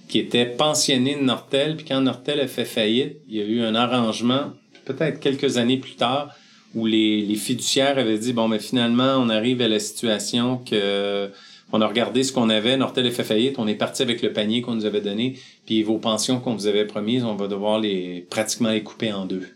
[0.08, 3.60] qui étaient pensionnés de Nortel, puis quand Nortel a fait faillite, il y a eu
[3.62, 4.52] un arrangement,
[4.86, 6.34] peut-être quelques années plus tard,
[6.74, 11.30] où les, fiduciaires avaient dit bon mais finalement on arrive à la situation que
[11.72, 14.32] on a regardé ce qu'on avait, Nortel a fait faillite, on est parti avec le
[14.32, 17.80] panier qu'on nous avait donné, puis vos pensions qu'on vous avait promises, on va devoir
[17.80, 19.48] les pratiquement les couper en deux.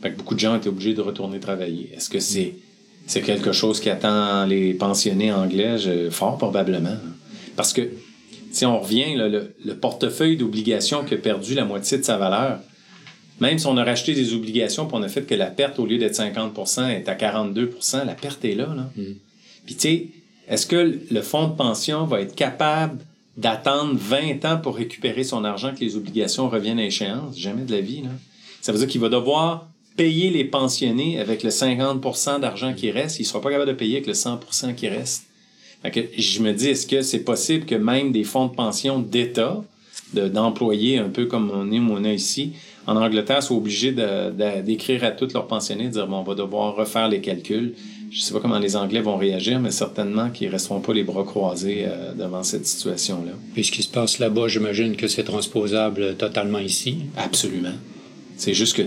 [0.00, 1.90] Fait que beaucoup de gens étaient obligés de retourner travailler.
[1.94, 2.54] Est-ce que c'est
[3.06, 5.76] c'est quelque chose qui attend les pensionnés anglais?
[6.10, 6.96] fort probablement.
[7.56, 7.82] Parce que
[8.52, 12.60] si on revient, le, le, portefeuille d'obligations qui a perdu la moitié de sa valeur,
[13.40, 15.86] même si on a racheté des obligations puis on a fait que la perte, au
[15.86, 18.66] lieu d'être 50% est à 42% la perte est là.
[18.74, 18.90] là.
[18.96, 19.14] Mm.
[19.66, 20.08] Puis tu sais,
[20.48, 22.98] est-ce que le fonds de pension va être capable
[23.36, 27.38] d'attendre 20 ans pour récupérer son argent que les obligations reviennent à échéance?
[27.38, 28.02] Jamais de la vie.
[28.02, 28.10] Là.
[28.60, 33.18] Ça veut dire qu'il va devoir payer les pensionnés avec le 50% d'argent qui reste.
[33.18, 35.24] Il ne sera pas capable de payer avec le 100% qui reste.
[35.82, 38.98] Fait que je me dis, est-ce que c'est possible que même des fonds de pension
[38.98, 39.62] d'État,
[40.12, 42.52] d'employés un peu comme on est, on a ici,
[42.86, 46.74] en Angleterre, soient obligés d'écrire à tous leurs pensionnés, de dire, bon, on va devoir
[46.74, 47.74] refaire les calculs.
[48.10, 50.92] Je ne sais pas comment les Anglais vont réagir, mais certainement qu'ils ne resteront pas
[50.92, 53.32] les bras croisés euh, devant cette situation-là.
[53.54, 56.98] Puis ce qui se passe là-bas, j'imagine que c'est transposable totalement ici.
[57.16, 57.74] Absolument.
[58.36, 58.82] C'est juste que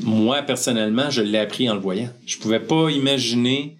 [0.00, 2.10] moi, personnellement, je l'ai appris en le voyant.
[2.24, 3.76] Je ne pouvais pas imaginer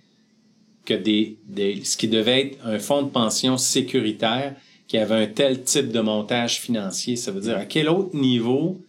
[0.84, 4.54] que des, des, ce qui devait être un fonds de pension sécuritaire
[4.88, 7.14] qui avait un tel type de montage financier.
[7.14, 8.80] Ça veut dire à quel autre niveau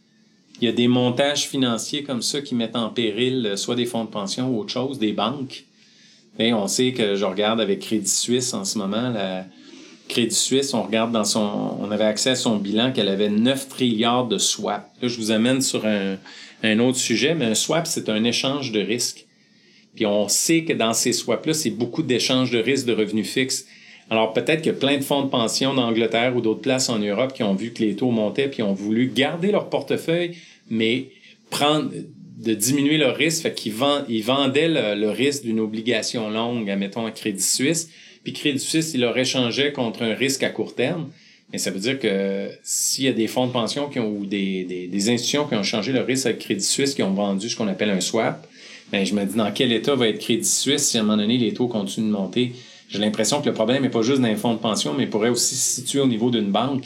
[0.62, 3.86] il y a des montages financiers comme ça qui mettent en péril euh, soit des
[3.86, 5.66] fonds de pension ou autre chose, des banques.
[6.38, 9.14] Et on sait que je regarde avec Crédit Suisse en ce moment,
[10.08, 13.70] Crédit Suisse, on regarde dans son, on avait accès à son bilan qu'elle avait 9
[13.70, 14.90] trilliards de swap.
[15.02, 16.18] Là, je vous amène sur un,
[16.64, 19.26] un autre sujet, mais un swap, c'est un échange de risques.
[19.96, 23.66] Puis on sait que dans ces swaps-là, c'est beaucoup d'échanges de risques de revenus fixes.
[24.10, 27.44] Alors peut-être que plein de fonds de pension d'Angleterre ou d'autres places en Europe qui
[27.44, 30.36] ont vu que les taux montaient puis ont voulu garder leur portefeuille,
[30.70, 31.08] mais
[31.50, 31.92] prendre
[32.40, 33.74] de diminuer leur risque, fait qu'ils
[34.08, 37.90] ils vendaient le, risque d'une obligation longue, admettons à Crédit Suisse,
[38.24, 41.10] puis Crédit Suisse, il leur échangeait contre un risque à court terme.
[41.52, 44.26] Mais ça veut dire que s'il y a des fonds de pension qui ont, ou
[44.26, 47.50] des, des, des institutions qui ont changé leur risque avec Crédit Suisse, qui ont vendu
[47.50, 48.48] ce qu'on appelle un swap,
[48.92, 51.18] ben, je me dis dans quel état va être Crédit Suisse si à un moment
[51.18, 52.54] donné les taux continuent de monter?
[52.90, 55.30] J'ai l'impression que le problème n'est pas juste dans les fonds de pension, mais pourrait
[55.30, 56.86] aussi se situer au niveau d'une banque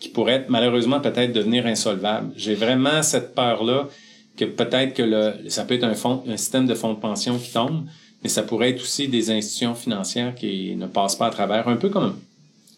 [0.00, 2.32] qui pourrait malheureusement peut-être devenir insolvable.
[2.36, 3.88] J'ai vraiment cette peur-là
[4.36, 7.38] que peut-être que le, ça peut être un, fond, un système de fonds de pension
[7.38, 7.84] qui tombe,
[8.24, 11.76] mais ça pourrait être aussi des institutions financières qui ne passent pas à travers, un
[11.76, 12.16] peu comme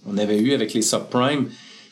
[0.06, 1.48] on avait eu avec les subprimes.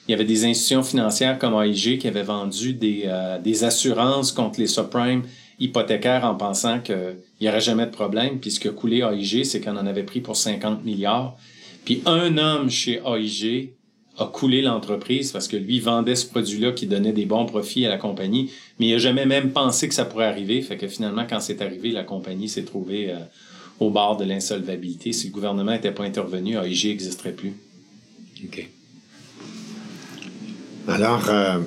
[0.06, 4.30] Il y avait des institutions financières comme AIG qui avaient vendu des, euh, des assurances
[4.30, 5.22] contre les subprimes
[5.58, 8.38] hypothécaire en pensant qu'il n'y aurait jamais de problème.
[8.38, 11.36] Puis ce que coulé AIG, c'est qu'on en avait pris pour 50 milliards.
[11.84, 13.70] Puis un homme chez AIG
[14.18, 17.90] a coulé l'entreprise parce que lui vendait ce produit-là qui donnait des bons profits à
[17.90, 20.60] la compagnie, mais il a jamais même pensé que ça pourrait arriver.
[20.62, 23.18] Fait que finalement, quand c'est arrivé, la compagnie s'est trouvée euh,
[23.78, 25.12] au bord de l'insolvabilité.
[25.12, 27.54] Si le gouvernement n'était pas intervenu, AIG n'existerait plus.
[28.44, 28.68] OK.
[30.88, 31.58] Alors, euh,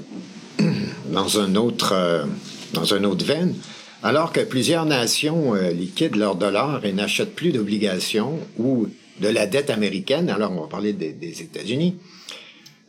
[1.12, 2.26] dans un autre, euh,
[2.74, 3.54] dans un autre veine,
[4.02, 8.88] alors que plusieurs nations euh, liquident leur dollar et n'achètent plus d'obligations ou
[9.20, 11.96] de la dette américaine, alors on va parler des, États-Unis,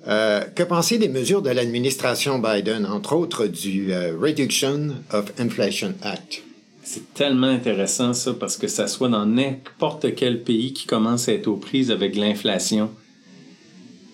[0.07, 5.95] euh, que penser des mesures de l'administration Biden, entre autres du euh, Reduction of Inflation
[6.03, 6.43] Act?
[6.83, 11.33] C'est tellement intéressant ça parce que ça soit dans n'importe quel pays qui commence à
[11.35, 12.91] être aux prises avec l'inflation.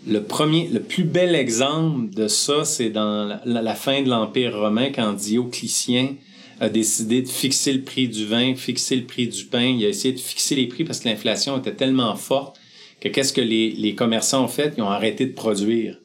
[0.09, 4.57] Le premier, le plus bel exemple de ça, c'est dans la, la fin de l'Empire
[4.57, 6.15] romain quand Dioclétien
[6.61, 9.65] a décidé de fixer le prix du vin, fixer le prix du pain.
[9.79, 12.59] Il a essayé de fixer les prix parce que l'inflation était tellement forte
[13.01, 14.75] que qu'est-ce que les, commerçants ont fait?
[14.77, 15.99] Ils ont arrêté de produire.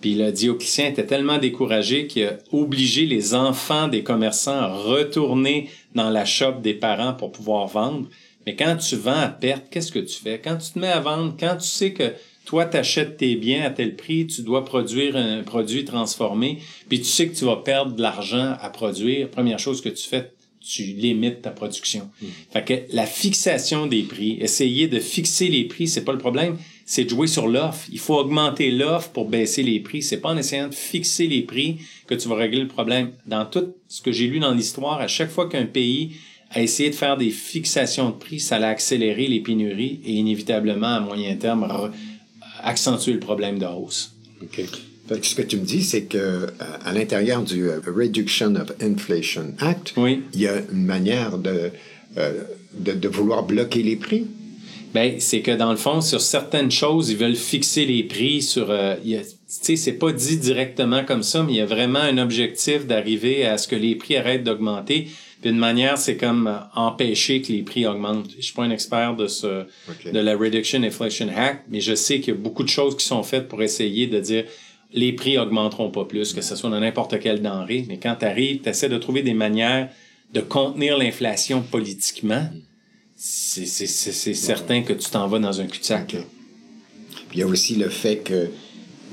[0.00, 5.70] Puis le Dioclétien était tellement découragé qu'il a obligé les enfants des commerçants à retourner
[5.94, 8.08] dans la shop des parents pour pouvoir vendre.
[8.46, 10.40] Mais quand tu vends à perte, qu'est-ce que tu fais?
[10.42, 12.12] Quand tu te mets à vendre, quand tu sais que
[12.48, 16.98] toi, tu achètes tes biens à tel prix, tu dois produire un produit transformé, puis
[16.98, 20.32] tu sais que tu vas perdre de l'argent à produire, première chose que tu fais,
[20.58, 22.08] tu limites ta production.
[22.50, 26.56] Fait que la fixation des prix, essayer de fixer les prix, c'est pas le problème,
[26.86, 27.86] c'est de jouer sur l'offre.
[27.92, 30.02] Il faut augmenter l'offre pour baisser les prix.
[30.02, 33.10] C'est pas en essayant de fixer les prix que tu vas régler le problème.
[33.26, 36.12] Dans tout ce que j'ai lu dans l'histoire, à chaque fois qu'un pays
[36.50, 40.94] a essayé de faire des fixations de prix, ça a accéléré les pénuries et inévitablement,
[40.94, 41.68] à moyen terme,
[42.62, 44.12] accentuer le problème de hausse.
[44.42, 44.62] OK.
[45.08, 46.46] Fait que ce que tu me dis, c'est que euh,
[46.84, 50.22] à l'intérieur du euh, Reduction of Inflation Act, Oui.
[50.34, 51.70] il y a une manière de,
[52.18, 52.42] euh,
[52.74, 54.26] de, de vouloir bloquer les prix?
[54.94, 58.70] Ben, c'est que dans le fond, sur certaines choses, ils veulent fixer les prix sur.
[58.70, 62.18] euh, tu sais, c'est pas dit directement comme ça, mais il y a vraiment un
[62.18, 65.08] objectif d'arriver à ce que les prix arrêtent d'augmenter.
[65.40, 68.30] Puis une manière, c'est comme euh, empêcher que les prix augmentent.
[68.36, 69.64] Je suis pas un expert de ce
[70.12, 73.06] de la Reduction Inflation Act, mais je sais qu'il y a beaucoup de choses qui
[73.06, 74.44] sont faites pour essayer de dire
[74.92, 77.84] les prix augmenteront pas plus, que ce soit dans n'importe quelle denrée.
[77.88, 79.90] Mais quand tu arrives, tu essaies de trouver des manières
[80.34, 82.48] de contenir l'inflation politiquement.
[83.16, 86.06] C'est c'est- c'est- c'est certain que tu t'en vas dans un cul-de-sac.
[87.28, 88.48] Puis il y a aussi le fait que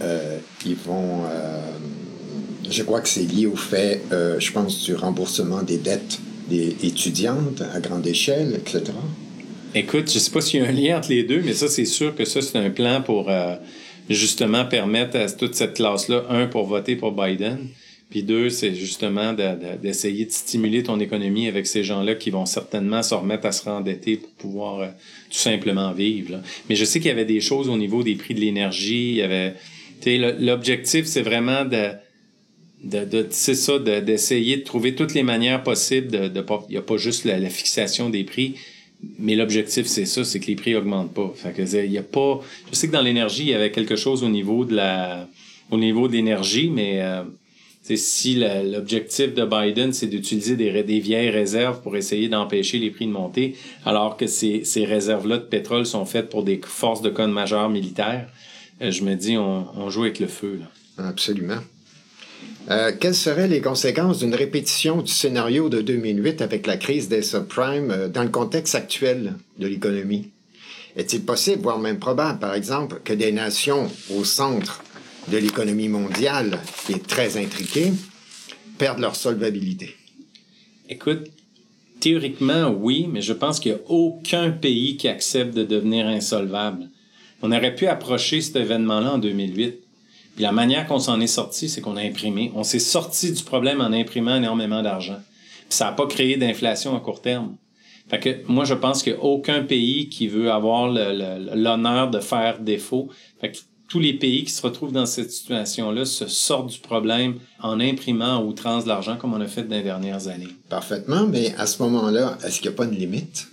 [0.02, 1.24] euh, ils vont.
[1.26, 1.62] euh,
[2.70, 6.76] je crois que c'est lié au fait, euh, je pense, du remboursement des dettes des
[6.84, 8.84] étudiantes à grande échelle, etc.
[9.74, 11.86] Écoute, je sais pas s'il y a un lien entre les deux, mais ça, c'est
[11.86, 13.56] sûr que ça, c'est un plan pour euh,
[14.10, 17.68] justement permettre à toute cette classe-là, un, pour voter pour Biden,
[18.12, 22.30] puis deux, c'est justement de- de- d'essayer de, stimuler ton économie avec ces gens-là qui
[22.30, 24.88] vont certainement se remettre à se rendetter pour pouvoir euh,
[25.32, 26.34] tout simplement vivre.
[26.34, 26.42] là.
[26.70, 29.16] Mais je sais qu'il y avait des choses au niveau des prix de l'énergie, il
[29.16, 29.56] y avait...
[30.02, 31.90] Tu sais, l'objectif, c'est vraiment de
[32.86, 36.64] de, de c'est ça, de- d'essayer de, trouver toutes les manières possibles de, de pas,
[36.70, 38.56] il n'y a pas juste la, fixation des prix,
[39.20, 41.34] mais l'objectif c'est ça, c'est que les prix augmentent pas.
[41.36, 44.30] Fait que il pas, je sais que dans l'énergie il y avait quelque chose au
[44.30, 45.28] niveau de la,
[45.72, 47.24] au niveau mais euh,
[47.82, 53.08] si l'objectif de Biden c'est d'utiliser des, des vieilles réserves pour essayer d'empêcher les prix
[53.08, 57.32] de monter, alors que ces, réserves-là de pétrole sont faites pour des forces de conne
[57.32, 58.28] majeures militaires.
[58.82, 60.62] euh, je me dis on, joue avec le feu.
[60.98, 61.60] Absolument.
[62.72, 67.22] Euh, quelles seraient les conséquences d'une répétition du scénario de 2008 avec la crise des
[67.22, 70.32] subprimes euh, dans le contexte actuel de l'économie?
[70.96, 74.84] Est-il possible, voire même probable, par exemple, que des nations au centre
[75.32, 77.92] de l'économie mondiale, qui est très intriquée,
[78.80, 79.96] perdent leur solvabilité?
[80.90, 81.28] Écoute,
[82.00, 86.90] théoriquement, oui, mais je pense qu'il n'y a aucun pays qui accepte de devenir insolvable.
[87.44, 89.85] On aurait pu approcher cet événement-là en 2008.
[90.36, 92.52] Puis la manière qu'on s'en est sorti, c'est qu'on a imprimé.
[92.56, 95.18] On s'est sorti du problème en imprimant énormément d'argent.
[95.70, 97.56] Puis ça n'a pas créé d'inflation à court terme.
[98.10, 102.20] Fait que moi, je pense qu'il n'y a aucun pays qui veut avoir l'honneur de
[102.20, 103.10] faire défaut.
[103.42, 107.36] Fait que tous les pays qui se retrouvent dans cette situation-là se sortent du problème
[107.62, 110.50] en imprimant à outrance de l'argent comme on a fait dans les dernières années.
[110.70, 113.48] Parfaitement, mais à ce moment-là, est-ce qu'il n'y a pas une limite?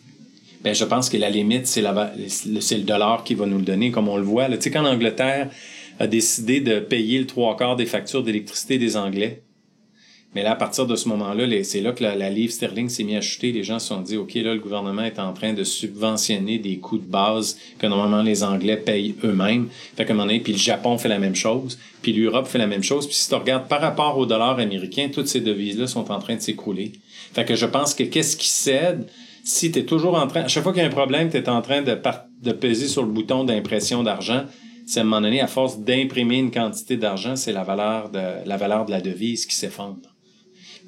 [0.63, 4.09] Ben, je pense que la limite, c'est, le- dollar qui va nous le donner, comme
[4.09, 4.49] on le voit.
[4.49, 5.51] Tu sais, quand l'Angleterre
[6.03, 9.45] a décidé de payer le trois quarts des factures d'électricité des Anglais,
[10.35, 13.19] mais là, à partir de ce moment-là, c'est là que la, livre sterling s'est mise
[13.19, 13.53] à chuter.
[13.53, 16.79] Les gens se sont dit, OK, là, le gouvernement est en train de subventionner des
[16.79, 19.69] coûts de base que normalement les Anglais payent eux-mêmes.
[19.97, 22.59] Fait qu'à un moment donné, puis le Japon fait la même chose, puis l'Europe fait
[22.59, 23.07] la même chose.
[23.07, 26.35] Puis si tu regardes par rapport au dollar américain, toutes ces devises-là sont en train
[26.35, 26.91] de s'écrouler.
[27.33, 29.07] Fait que je pense que qu'est-ce qui cède
[29.45, 31.37] si tu es toujours en train, à chaque fois qu'il y a un problème, tu
[31.37, 34.47] es en train de peser sur le bouton d'impression d'argent,
[34.87, 38.47] c'est à un moment donné, à force d'imprimer une quantité d'argent, c'est la valeur de
[38.47, 40.13] la valeur de la devise qui s'effondre.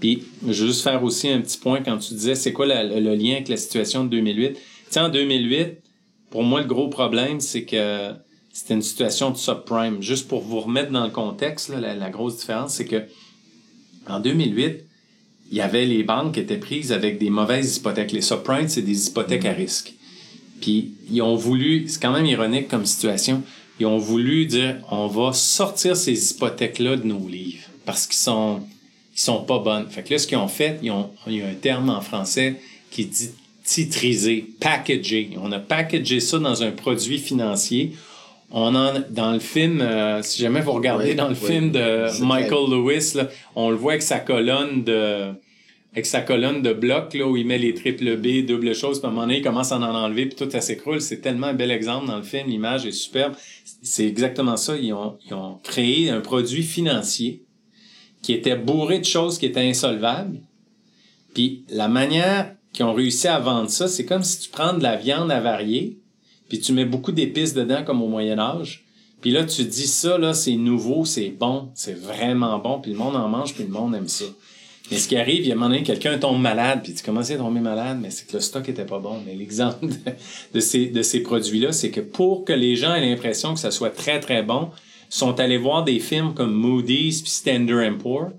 [0.00, 3.14] Puis, je veux juste faire aussi un petit point quand tu disais c'est quoi le
[3.14, 4.54] lien avec la situation de 2008.
[4.54, 5.78] Tu sais, en 2008,
[6.30, 8.11] pour moi, le gros problème, c'est que
[8.52, 10.02] c'était une situation de subprime.
[10.02, 13.02] Juste pour vous remettre dans le contexte, la, grosse différence, c'est que
[14.09, 14.85] en 2008,
[15.50, 18.12] il y avait les banques qui étaient prises avec des mauvaises hypothèques.
[18.12, 19.94] Les subprimes, c'est des hypothèques à risque.
[20.61, 23.42] Puis, ils ont voulu, c'est quand même ironique comme situation,
[23.80, 28.62] ils ont voulu dire on va sortir ces hypothèques-là de nos livres parce qu'ils sont
[29.14, 29.87] ils sont pas bonnes.
[29.88, 32.00] Fait que là, ce qu'ils ont fait, ils ont, il y a un terme en
[32.00, 32.56] français
[32.90, 33.30] qui dit
[33.62, 35.30] titriser, packager.
[35.40, 37.92] On a packagé ça dans un produit financier.
[38.50, 42.70] On en, dans le film, euh, si jamais vous regardez dans le film de Michael
[42.70, 45.32] Lewis, là, on le voit avec sa colonne de,
[45.94, 49.07] avec sa colonne de blocs, là, où il met les triple B, double chose, puis
[49.07, 51.00] à un moment donné, il commence à en enlever, puis tout s'écroule.
[51.00, 53.35] C'est tellement un bel exemple dans le film, l'image est superbe.
[53.80, 54.76] C'est exactement ça.
[54.76, 57.44] Ils ont, ils ont créé un produit financier
[58.22, 60.40] qui était bourré de choses qui étaient insolvables.
[61.33, 64.83] Puis la manière qu'ils ont réussi à vendre ça, c'est comme si tu prends de
[64.83, 66.00] la viande avariée,
[66.48, 68.85] puis tu mets beaucoup d'épices dedans comme au Moyen Âge.
[69.20, 72.98] Puis là, tu dis ça, là, c'est nouveau, c'est bon, c'est vraiment bon, puis le
[72.98, 74.26] monde en mange, puis le monde aime ça.
[74.90, 77.03] Mais ce qui arrive, il y a un moment donné, quelqu'un tombe malade, puis tu
[77.03, 79.23] commences à tomber malade, mais c'est que le stock était pas bon.
[79.25, 79.87] Mais l'exemple
[80.55, 83.70] de, ces, de ces produits-là, c'est que pour que les gens aient l'impression que ça
[83.70, 84.70] soit très, très bon,
[85.09, 88.31] sont allés voir des films comme Moody's puis Standard Poor.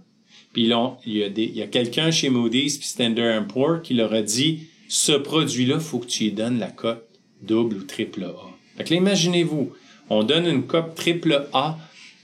[0.54, 3.94] Puis là, il y a, il y a quelqu'un chez Moody's puis Standard Poor qui
[3.94, 7.08] leur a dit ce produit-là, faut que tu lui donnes la cote
[7.42, 8.34] double ou triple A.
[8.78, 9.72] Fait que imaginez-vous,
[10.10, 11.78] on donne une cote triple A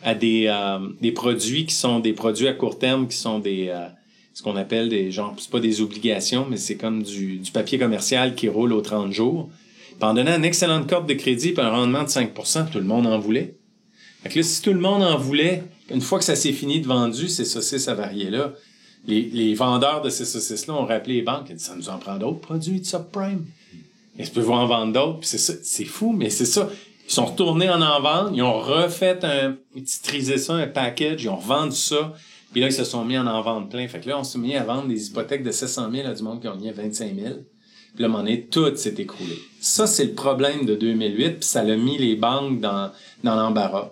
[0.03, 3.69] à des, euh, des produits qui sont des produits à court terme, qui sont des
[3.69, 3.87] euh,
[4.33, 7.77] ce qu'on appelle des genre c'est pas des obligations, mais c'est comme du, du papier
[7.77, 9.49] commercial qui roule aux 30 jours.
[9.99, 12.85] Puis en donnant une excellente cote de crédit et un rendement de 5% tout le
[12.85, 13.55] monde en voulait.
[14.23, 16.79] Fait que là, si tout le monde en voulait, une fois que ça s'est fini
[16.79, 18.53] de vendu, ces saucisses avariées-là,
[19.07, 21.97] les, les vendeurs de ces saucisses-là ont rappelé les banques et dit, ça nous en
[21.97, 23.45] prend d'autres produits de subprime.
[24.17, 25.19] Tu peux vous en vendre d'autres.
[25.23, 26.69] c'est ça, c'est fou, mais c'est ça.
[27.07, 31.23] Ils sont retournés en en vente, ils ont refait un, ils titrisé ça, un package,
[31.23, 32.13] ils ont vendu ça.
[32.51, 33.87] Puis là, ils se sont mis en en vendre plein.
[33.87, 36.23] Fait que là, on s'est mis à vendre des hypothèques de 700 000 à du
[36.23, 37.35] monde qui ont gagné 25 000.
[37.95, 39.37] Puis là, à un tout s'est écroulé.
[39.59, 42.91] Ça, c'est le problème de 2008, puis ça a mis les banques dans,
[43.23, 43.91] dans l'embarras.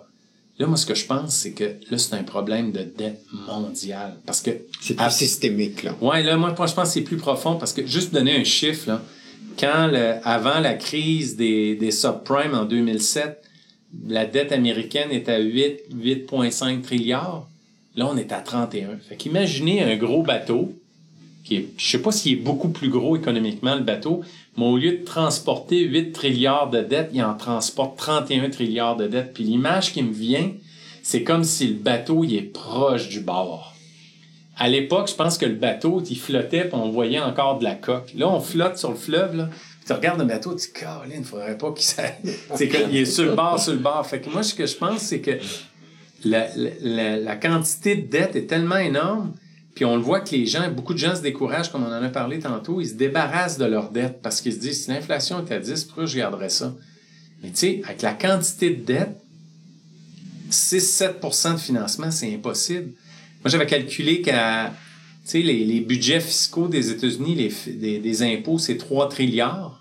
[0.58, 4.16] Là, moi, ce que je pense, c'est que là, c'est un problème de dette mondiale.
[4.26, 4.50] Parce que.
[4.80, 5.96] C'est plus systémique, là.
[6.02, 8.88] Ouais, là, moi, je pense que c'est plus profond parce que juste donner un chiffre,
[8.88, 9.02] là,
[9.58, 13.42] quand le, avant la crise des, des subprimes en 2007,
[14.06, 17.48] la dette américaine était à 8, 8,5 trilliards.
[18.00, 18.96] Là, on est à 31.
[19.06, 20.72] Fait un gros bateau,
[21.44, 24.22] qui est, je sais pas s'il est beaucoup plus gros économiquement, le bateau,
[24.56, 29.06] mais au lieu de transporter 8 trilliards de dettes, il en transporte 31 trilliards de
[29.06, 29.34] dettes.
[29.34, 30.50] Puis l'image qui me vient,
[31.02, 33.74] c'est comme si le bateau il est proche du bord.
[34.56, 38.14] À l'époque, je pense que le bateau, il flottait, on voyait encore de la coque.
[38.16, 39.50] Là, on flotte sur le fleuve, là.
[39.86, 42.14] tu regardes le bateau, tu dis, Caroline, il faudrait pas qu'il s'aille.
[42.54, 44.06] c'est qu'il est sur le bord, sur le bord.
[44.06, 45.32] Fait que moi, ce que je pense, c'est que
[46.24, 49.32] la, la, la, quantité de dettes est tellement énorme
[49.74, 52.02] puis on le voit que les gens, beaucoup de gens se découragent, comme on en
[52.02, 55.44] a parlé tantôt, ils se débarrassent de leurs dettes parce qu'ils se disent, si l'inflation
[55.44, 56.74] est à 10, pourquoi je garderais ça?
[57.42, 59.16] Mais tu sais, avec la quantité de dettes,
[60.50, 62.90] 6-7% de financement, c'est impossible.
[63.42, 64.74] Moi, j'avais calculé qu'à,
[65.26, 69.79] tu les, les, budgets fiscaux des États-Unis, les, des, impôts, c'est 3 trilliards.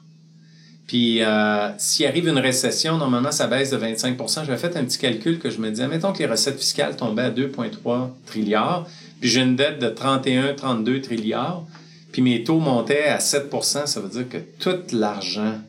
[0.90, 4.98] Puis, euh, s'il arrive une récession, normalement, ça baisse de 25% J'avais fait un petit
[4.98, 8.88] calcul que je me disais, mettons que les recettes fiscales tombaient à 2,3 trilliards
[9.20, 11.64] puis j'ai une dette de 31, 32 trilliards,
[12.12, 15.60] puis mes taux montaient à 7% ça veut dire que tout l'argent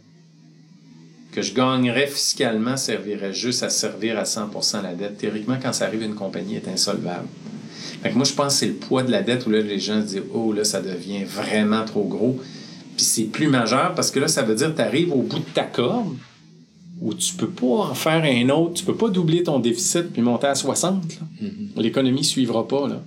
[1.33, 5.18] que je gagnerais fiscalement servirait juste à servir à 100% la dette.
[5.18, 7.28] Théoriquement, quand ça arrive, une compagnie est insolvable.
[8.02, 9.78] Fait que moi, je pense que c'est le poids de la dette où là, les
[9.78, 12.40] gens se disent Oh, là, ça devient vraiment trop gros.
[13.00, 15.38] Puis c'est plus majeur parce que là, ça veut dire que tu arrives au bout
[15.38, 16.18] de ta corde
[17.00, 18.74] où tu peux pas en faire un autre.
[18.74, 21.02] Tu peux pas doubler ton déficit puis monter à 60.
[21.02, 21.48] Mm-hmm.
[21.80, 22.88] L'économie suivra pas.
[22.88, 23.00] Là.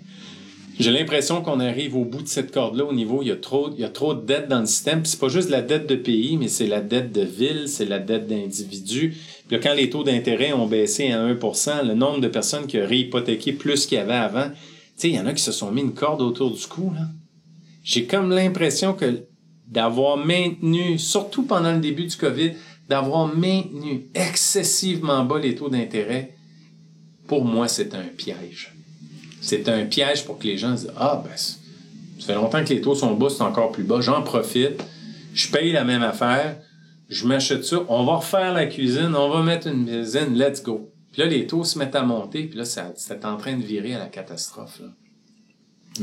[0.80, 3.70] J'ai l'impression qu'on arrive au bout de cette corde-là au niveau, il y a trop,
[3.72, 5.04] il y a trop de dettes dans le système.
[5.04, 7.86] Puis c'est pas juste la dette de pays, mais c'est la dette de ville, c'est
[7.86, 9.16] la dette d'individus.
[9.48, 12.80] Puis là, quand les taux d'intérêt ont baissé à 1% le nombre de personnes qui
[12.80, 14.56] ont réhypothéqué plus qu'il y avait avant, tu
[14.96, 17.02] sais, il y en a qui se sont mis une corde autour du cou, là.
[17.84, 19.24] J'ai comme l'impression que
[19.74, 22.52] d'avoir maintenu, surtout pendant le début du COVID,
[22.88, 26.36] d'avoir maintenu excessivement bas les taux d'intérêt,
[27.28, 28.74] pour moi, c'est un piège
[29.44, 32.82] c'est un piège pour que les gens disent Ah, ben, ça fait longtemps que les
[32.82, 34.82] taux sont bas, c'est encore plus bas, j'en profite,
[35.34, 36.58] je paye la même affaire,
[37.10, 40.90] je m'achète ça, on va refaire la cuisine, on va mettre une cuisine, let's go.
[41.12, 43.94] Puis là, les taux se mettent à monter, puis là, c'est en train de virer
[43.94, 44.80] à la catastrophe.
[44.80, 44.88] Là.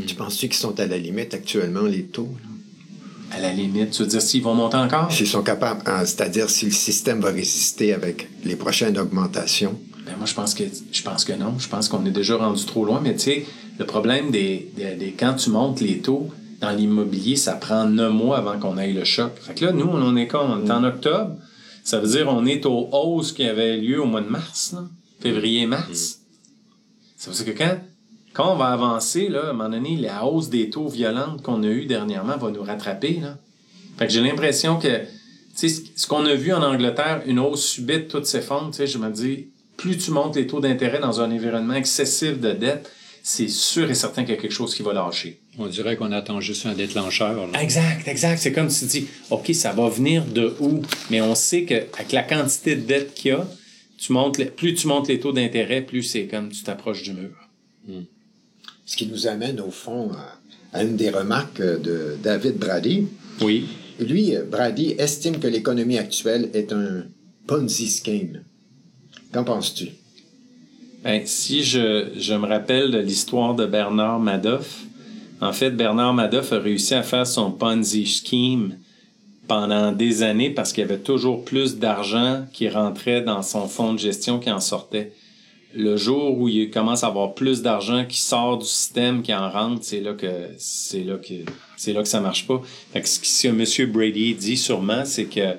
[0.07, 2.29] Tu penses-tu qu'ils sont à la limite actuellement, les taux?
[3.33, 5.11] À la limite, tu veux dire s'ils vont monter encore?
[5.13, 9.79] S'ils sont capables, hein, c'est-à-dire si le système va résister avec les prochaines augmentations.
[10.05, 11.55] Ben moi, je pense que je pense que non.
[11.59, 13.01] Je pense qu'on est déjà rendu trop loin.
[13.01, 13.47] Mais tu sais,
[13.79, 16.29] le problème des, des, quand tu montes les taux
[16.61, 19.33] dans l'immobilier, ça prend neuf mois avant qu'on aille le choc.
[19.41, 20.45] Fait que là, nous, on est quand?
[20.45, 21.37] On est en octobre.
[21.85, 24.75] Ça veut dire on est aux hausses qui avaient lieu au mois de mars,
[25.21, 26.21] février-mars.
[27.17, 27.77] Ça veut dire que quand
[28.41, 31.63] quand on va avancer, là, à un moment donné, la hausse des taux violentes qu'on
[31.63, 33.19] a eues dernièrement va nous rattraper.
[33.21, 33.37] Là.
[33.99, 34.89] Fait que j'ai l'impression que
[35.55, 39.49] ce qu'on a vu en Angleterre, une hausse subite, toutes ces fonds, je me dis,
[39.77, 42.91] plus tu montes les taux d'intérêt dans un environnement excessif de dette,
[43.23, 45.39] c'est sûr et certain qu'il y a quelque chose qui va lâcher.
[45.59, 47.47] On dirait qu'on attend juste un déclencheur.
[47.61, 48.39] Exact, exact.
[48.39, 50.81] C'est comme si tu dis, OK, ça va venir de où?
[51.11, 53.47] Mais on sait qu'avec la quantité de dette qu'il y a,
[53.99, 57.37] tu montes plus tu montes les taux d'intérêt, plus c'est comme tu t'approches du mur.
[57.87, 58.05] Hmm.
[58.91, 60.11] Ce qui nous amène au fond
[60.73, 63.07] à, une des remarques de David Brady.
[63.41, 63.69] Oui.
[64.01, 67.05] Lui, Brady, estime que l'économie actuelle est un
[67.47, 68.43] Ponzi scheme.
[69.33, 69.91] Qu'en penses-tu?
[71.05, 74.81] Ben, si je, je, me rappelle de l'histoire de Bernard Madoff,
[75.41, 78.75] en fait, Bernard Madoff a réussi à faire son Ponzi scheme
[79.47, 83.93] pendant des années parce qu'il y avait toujours plus d'argent qui rentrait dans son fonds
[83.93, 85.13] de gestion qui en sortait
[85.75, 89.51] le jour où il commence à avoir plus d'argent qui sort du système, qui en
[89.51, 91.35] rentre, c'est là que c'est là que
[91.77, 92.61] c'est là que ça marche pas.
[92.93, 93.91] Fait que ce que M.
[93.91, 95.57] Brady dit sûrement, c'est que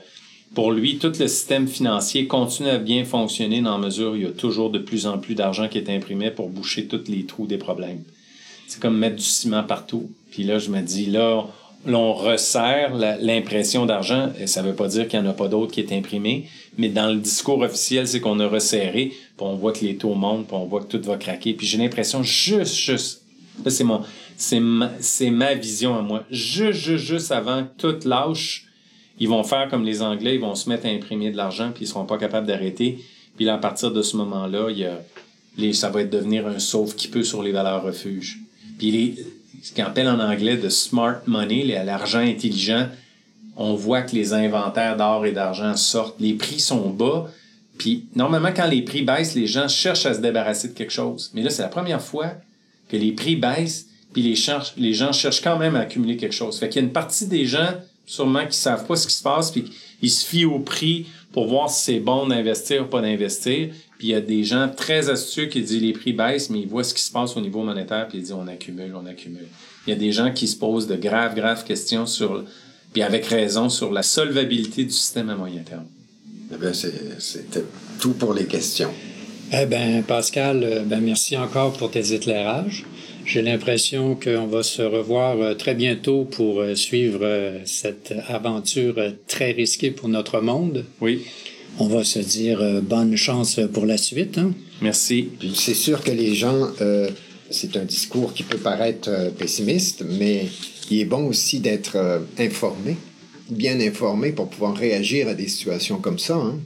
[0.54, 4.24] pour lui, tout le système financier continue à bien fonctionner dans la mesure où il
[4.24, 7.26] y a toujours de plus en plus d'argent qui est imprimé pour boucher tous les
[7.26, 8.04] trous des problèmes.
[8.68, 10.12] C'est comme mettre du ciment partout.
[10.32, 11.46] Puis là, je me dis, là,
[11.86, 14.32] l'on resserre l'impression d'argent.
[14.40, 16.90] Et ça veut pas dire qu'il n'y en a pas d'autres qui est imprimé, mais
[16.90, 20.48] dans le discours officiel, c'est qu'on a resserré, puis on voit que les taux montent,
[20.48, 21.54] puis on voit que tout va craquer.
[21.54, 23.24] Puis j'ai l'impression, juste, juste,
[23.68, 24.02] c'est mon,
[24.38, 28.68] c'est ma, c'est ma vision à moi, juste, juste, juste avant que tout lâche,
[29.20, 31.86] ils vont faire comme les Anglais, ils vont se mettre à imprimer de l'argent, puis
[31.86, 33.00] ils seront pas capables d'arrêter.
[33.36, 36.60] Puis là, à partir de ce moment-là, il y a, ça va être devenir un
[36.60, 38.40] sauf qui peut sur les valeurs refuges.
[38.78, 39.16] Puis les,
[39.62, 42.88] ce qu'on appelle en anglais de smart money, l'argent intelligent,
[43.56, 47.30] on voit que les inventaires d'or et d'argent sortent, les prix sont bas,
[47.78, 51.32] puis normalement quand les prix baissent, les gens cherchent à se débarrasser de quelque chose.
[51.34, 52.34] Mais là, c'est la première fois
[52.90, 54.36] que les prix baissent, puis les,
[54.94, 56.60] gens cherchent quand même à accumuler quelque chose.
[56.60, 57.70] Fait qu'il y a une partie des gens
[58.06, 61.48] sûrement qui savent pas ce qui se passe, puis ils se fient au prix pour
[61.48, 63.70] voir si c'est bon d'investir ou pas d'investir.
[64.02, 66.68] Puis il y a des gens très astucieux qui disent les prix baissent, mais ils
[66.68, 69.46] voient ce qui se passe au niveau monétaire, puis ils disent on accumule, on accumule.
[69.86, 72.44] Il y a des gens qui se posent de graves, graves questions sur,
[72.94, 75.86] puis avec raison, sur la solvabilité du système à moyen terme.
[76.52, 76.74] Eh
[77.20, 77.64] c'était
[78.00, 78.90] tout pour les questions.
[79.54, 82.86] Eh bien, Pascal, euh, ben merci encore pour tes éclairages.
[83.28, 87.24] J'ai l'impression qu'on va se revoir euh, très bientôt pour euh, suivre
[87.66, 88.96] cette aventure
[89.28, 90.86] très risquée pour notre monde.
[91.02, 91.24] Oui
[91.80, 94.38] on va se dire euh, bonne chance pour la suite.
[94.38, 94.54] Hein?
[94.82, 95.30] Merci.
[95.56, 97.10] C'est sûr que les gens, euh,
[97.50, 100.48] c'est un discours qui peut paraître euh, pessimiste, mais
[100.90, 102.98] il est bon aussi d'être informé,
[103.50, 106.36] bien informé pour pouvoir réagir à des situations comme ça.
[106.36, 106.60] Hein?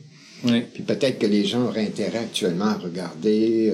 [0.43, 0.63] Oui.
[0.73, 3.71] Puis peut-être que les gens auraient intérêt actuellement à regarder,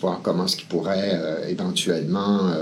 [0.00, 2.52] voir comment ce qu'ils pourraient éventuellement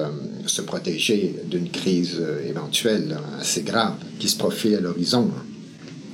[0.46, 5.30] se protéger d'une crise éventuelle assez grave qui se profile à l'horizon.
[5.34, 5.53] Hein.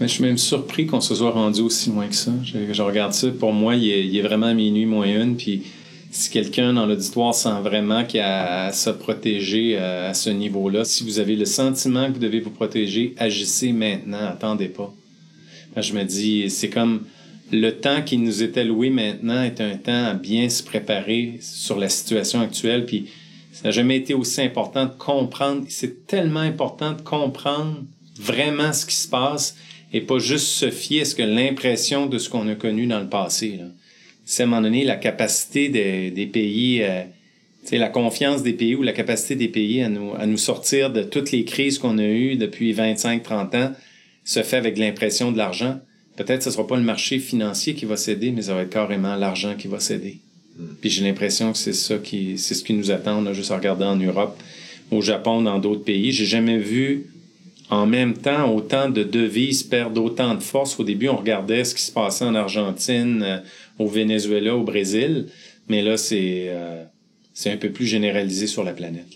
[0.01, 2.33] Mais je suis même surpris qu'on se soit rendu aussi loin que ça.
[2.43, 5.63] Je, regarde ça, pour moi, il est, vraiment minuit moins une, puis
[6.11, 10.85] si quelqu'un dans l'auditoire sent vraiment qu'il a à se protéger euh, à ce niveau-là,
[10.85, 14.93] si vous avez le sentiment que vous devez vous protéger, agissez maintenant, attendez pas.
[15.77, 17.03] Je me dis, c'est comme
[17.53, 21.79] le temps qui nous est alloué maintenant est un temps à bien se préparer sur
[21.79, 23.07] la situation actuelle, puis
[23.53, 27.83] ça n'a jamais été aussi important de comprendre, c'est tellement important de comprendre
[28.19, 29.57] vraiment ce qui se passe
[29.93, 33.01] et pas juste se fier à ce que l'impression de ce qu'on a connu dans
[33.01, 33.59] le passé.
[34.25, 37.03] C'est à un moment donné la capacité des, des pays, euh,
[37.73, 41.03] la confiance des pays ou la capacité des pays à nous, à nous sortir de
[41.03, 43.73] toutes les crises qu'on a eues depuis 25-30 ans
[44.25, 45.81] se fait avec l'impression de l'argent.
[46.17, 48.71] Peut-être que ce sera pas le marché financier qui va céder, mais ça va être
[48.71, 50.19] carrément l'argent qui va céder.
[50.57, 50.67] Hmm.
[50.81, 53.57] Puis j'ai l'impression que c'est ça qui, c'est ce qui nous attend, là, juste à
[53.57, 54.39] regarder en Europe,
[54.91, 56.13] au Japon, dans d'autres pays.
[56.13, 57.07] J'ai jamais vu
[57.71, 60.79] en même temps, autant de devises perdent autant de force.
[60.79, 63.39] Au début, on regardait ce qui se passait en Argentine, euh,
[63.79, 65.27] au Venezuela, au Brésil,
[65.69, 66.85] mais là, c'est euh,
[67.33, 69.07] c'est un peu plus généralisé sur la planète.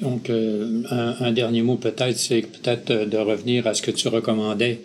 [0.00, 0.82] Donc, euh,
[1.20, 4.80] un, dernier mot peut-être, c'est peut-être de revenir à ce que tu recommandais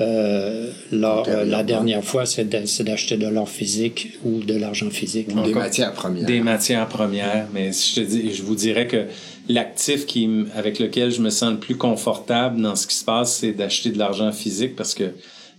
[0.00, 5.28] Euh, la dernière fois, c'est d'acheter de l'or physique ou de l'argent physique.
[5.34, 6.24] Ou des matières premières.
[6.24, 7.46] Des matières premières.
[7.52, 9.06] Mais je, te dis, je vous dirais que
[9.48, 13.36] l'actif qui, avec lequel je me sens le plus confortable dans ce qui se passe,
[13.38, 15.12] c'est d'acheter de l'argent physique parce que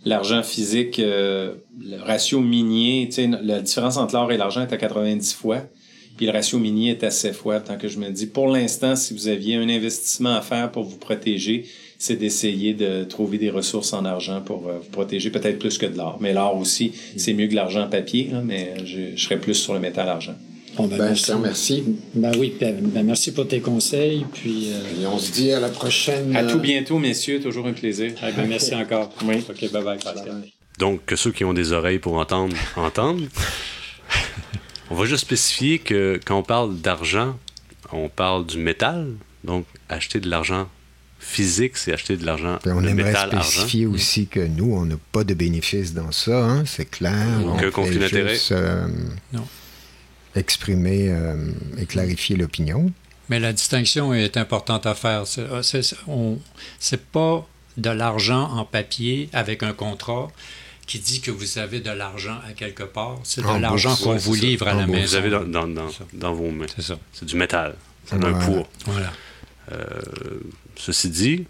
[0.06, 3.10] l'argent physique, euh, le ratio minier,
[3.42, 5.64] la différence entre l'or et l'argent est à 90 fois.
[6.18, 7.62] Puis le ratio minier est à 7 fois.
[7.62, 10.84] Tant que je me dis, pour l'instant, si vous aviez un investissement à faire pour
[10.84, 11.66] vous protéger,
[11.98, 15.86] c'est d'essayer de trouver des ressources en argent pour euh, vous protéger, peut-être plus que
[15.86, 16.18] de l'or.
[16.22, 19.80] Mais l'or aussi, c'est mieux que l'argent papier, mais je, je, serais plus sur le
[19.80, 20.36] métal argent.
[20.76, 21.32] Bon, ben, ben merci.
[21.41, 21.84] merci.
[22.13, 24.26] Ben oui, ben, ben, merci pour tes conseils.
[24.34, 26.36] Puis, euh, Et on se dit à la prochaine.
[26.36, 27.39] À tout bientôt, messieurs.
[27.39, 28.13] Toujours un plaisir.
[28.22, 29.11] Ah, ben, merci encore.
[29.26, 29.43] Oui.
[29.49, 29.97] OK, bye bye.
[30.78, 33.28] Donc, que ceux qui ont des oreilles pour entendre, entendent.
[34.89, 37.38] on va juste spécifier que quand on parle d'argent,
[37.91, 39.07] on parle du métal.
[39.43, 40.67] Donc, acheter de l'argent
[41.20, 42.59] physique, c'est acheter de l'argent.
[42.65, 46.89] On aimerait spécifier aussi que nous, on n'a pas de bénéfice dans ça, hein, c'est
[46.89, 47.26] clair.
[47.45, 48.38] Aucun conflit d'intérêt.
[48.51, 48.88] Euh,
[50.36, 52.92] exprimer euh, et clarifier l'opinion.
[53.30, 55.28] Mais la distinction est importante à faire.
[55.28, 55.46] C'est
[56.08, 60.30] euh, pas de l'argent en papier avec un contrat
[60.88, 63.20] qui dit que vous avez de l'argent à quelque part.
[63.24, 65.08] C'est de l'argent qu'on vous livre à la maison.
[65.08, 65.68] Vous avez dans, dans,
[66.14, 66.66] dans, vos mains.
[66.76, 67.00] C'est ça.
[67.14, 67.76] C'est du métal.
[68.06, 68.68] C'est un poids.
[68.86, 69.12] Voilà.
[70.76, 71.46] Ceci dit,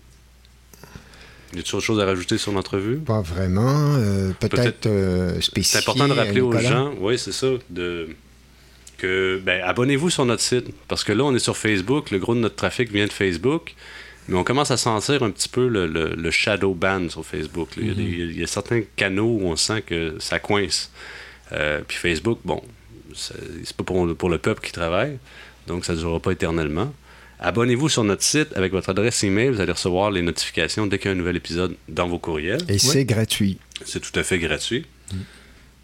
[1.53, 2.97] y a autre chose à rajouter sur l'entrevue?
[2.97, 3.95] Pas vraiment.
[3.95, 8.09] Euh, peut-être euh, C'est important de rappeler aux gens, oui, c'est ça, de,
[8.99, 10.65] que ben, abonnez-vous sur notre site.
[10.87, 13.75] Parce que là, on est sur Facebook, le gros de notre trafic vient de Facebook.
[14.27, 17.69] Mais on commence à sentir un petit peu le, shadow ban sur Facebook.
[17.77, 17.93] Mm-hmm.
[17.97, 20.91] il, y a certains canaux où on sent que ça coince.
[21.51, 22.61] Euh, puis Facebook, bon,
[23.15, 25.17] c'est pas pour, pour, le peuple qui travaille,
[25.65, 26.93] donc ça ne durera pas éternellement.
[27.39, 29.49] Abonnez-vous sur notre site avec votre adresse email.
[29.49, 32.61] Vous allez recevoir les notifications dès qu'il y a un nouvel épisode dans vos courriels.
[32.67, 33.57] Et c'est gratuit.
[33.85, 34.85] C'est tout à fait gratuit.
[35.11, 35.17] Mm.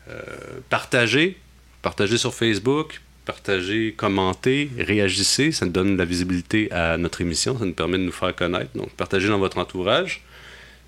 [0.09, 0.21] Euh,
[0.69, 1.37] partagez.
[1.81, 2.99] Partagez sur Facebook.
[3.25, 5.51] Partagez, commentez, réagissez.
[5.51, 7.57] Ça nous donne de la visibilité à notre émission.
[7.57, 8.69] Ça nous permet de nous faire connaître.
[8.75, 10.21] Donc, partagez dans votre entourage.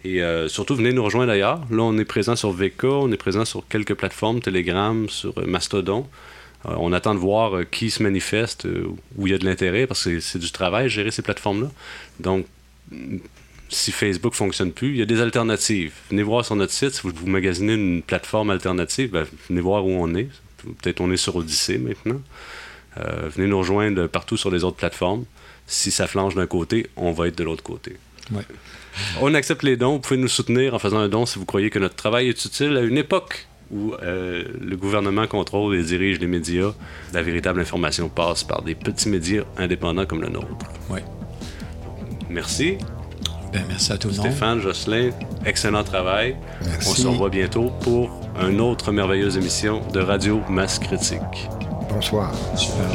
[0.04, 1.62] Et euh, surtout, venez nous rejoindre d'ailleurs.
[1.72, 6.08] Là, on est présent sur VK, on est présent sur quelques plateformes, Telegram, sur Mastodon.
[6.66, 9.46] Euh, on attend de voir euh, qui se manifeste, euh, où il y a de
[9.46, 11.70] l'intérêt, parce que c'est du travail gérer ces plateformes-là.
[12.20, 12.46] Donc,
[13.70, 15.94] si Facebook ne fonctionne plus, il y a des alternatives.
[16.10, 19.86] Venez voir sur notre site, si vous, vous magasinez une plateforme alternative, ben, venez voir
[19.86, 20.30] où on est.
[20.58, 22.22] Peut-être on est sur Odyssée maintenant.
[22.96, 25.26] venez nous rejoindre partout sur les autres plateformes.
[25.68, 27.98] Si ça flanche d'un côté, on va être de l'autre côté.
[29.22, 29.94] On accepte les dons.
[29.94, 32.46] Vous pouvez nous soutenir en faisant un don si vous croyez que notre travail est
[32.46, 36.74] utile à une époque où euh, le gouvernement contrôle et dirige les médias,
[37.14, 40.48] la véritable information passe par des petits médias indépendants comme le nôtre.
[42.30, 42.78] Merci.
[43.52, 44.28] Ben, merci à tout le monde.
[44.28, 45.12] Stéphane, Jocelyn,
[45.46, 46.36] excellent travail.
[46.66, 46.90] Merci.
[46.90, 48.10] On se revoit bientôt pour
[48.42, 51.50] une autre merveilleuse émission de Radio Masse Critique.
[51.90, 52.34] Bonsoir.
[52.56, 52.86] Super.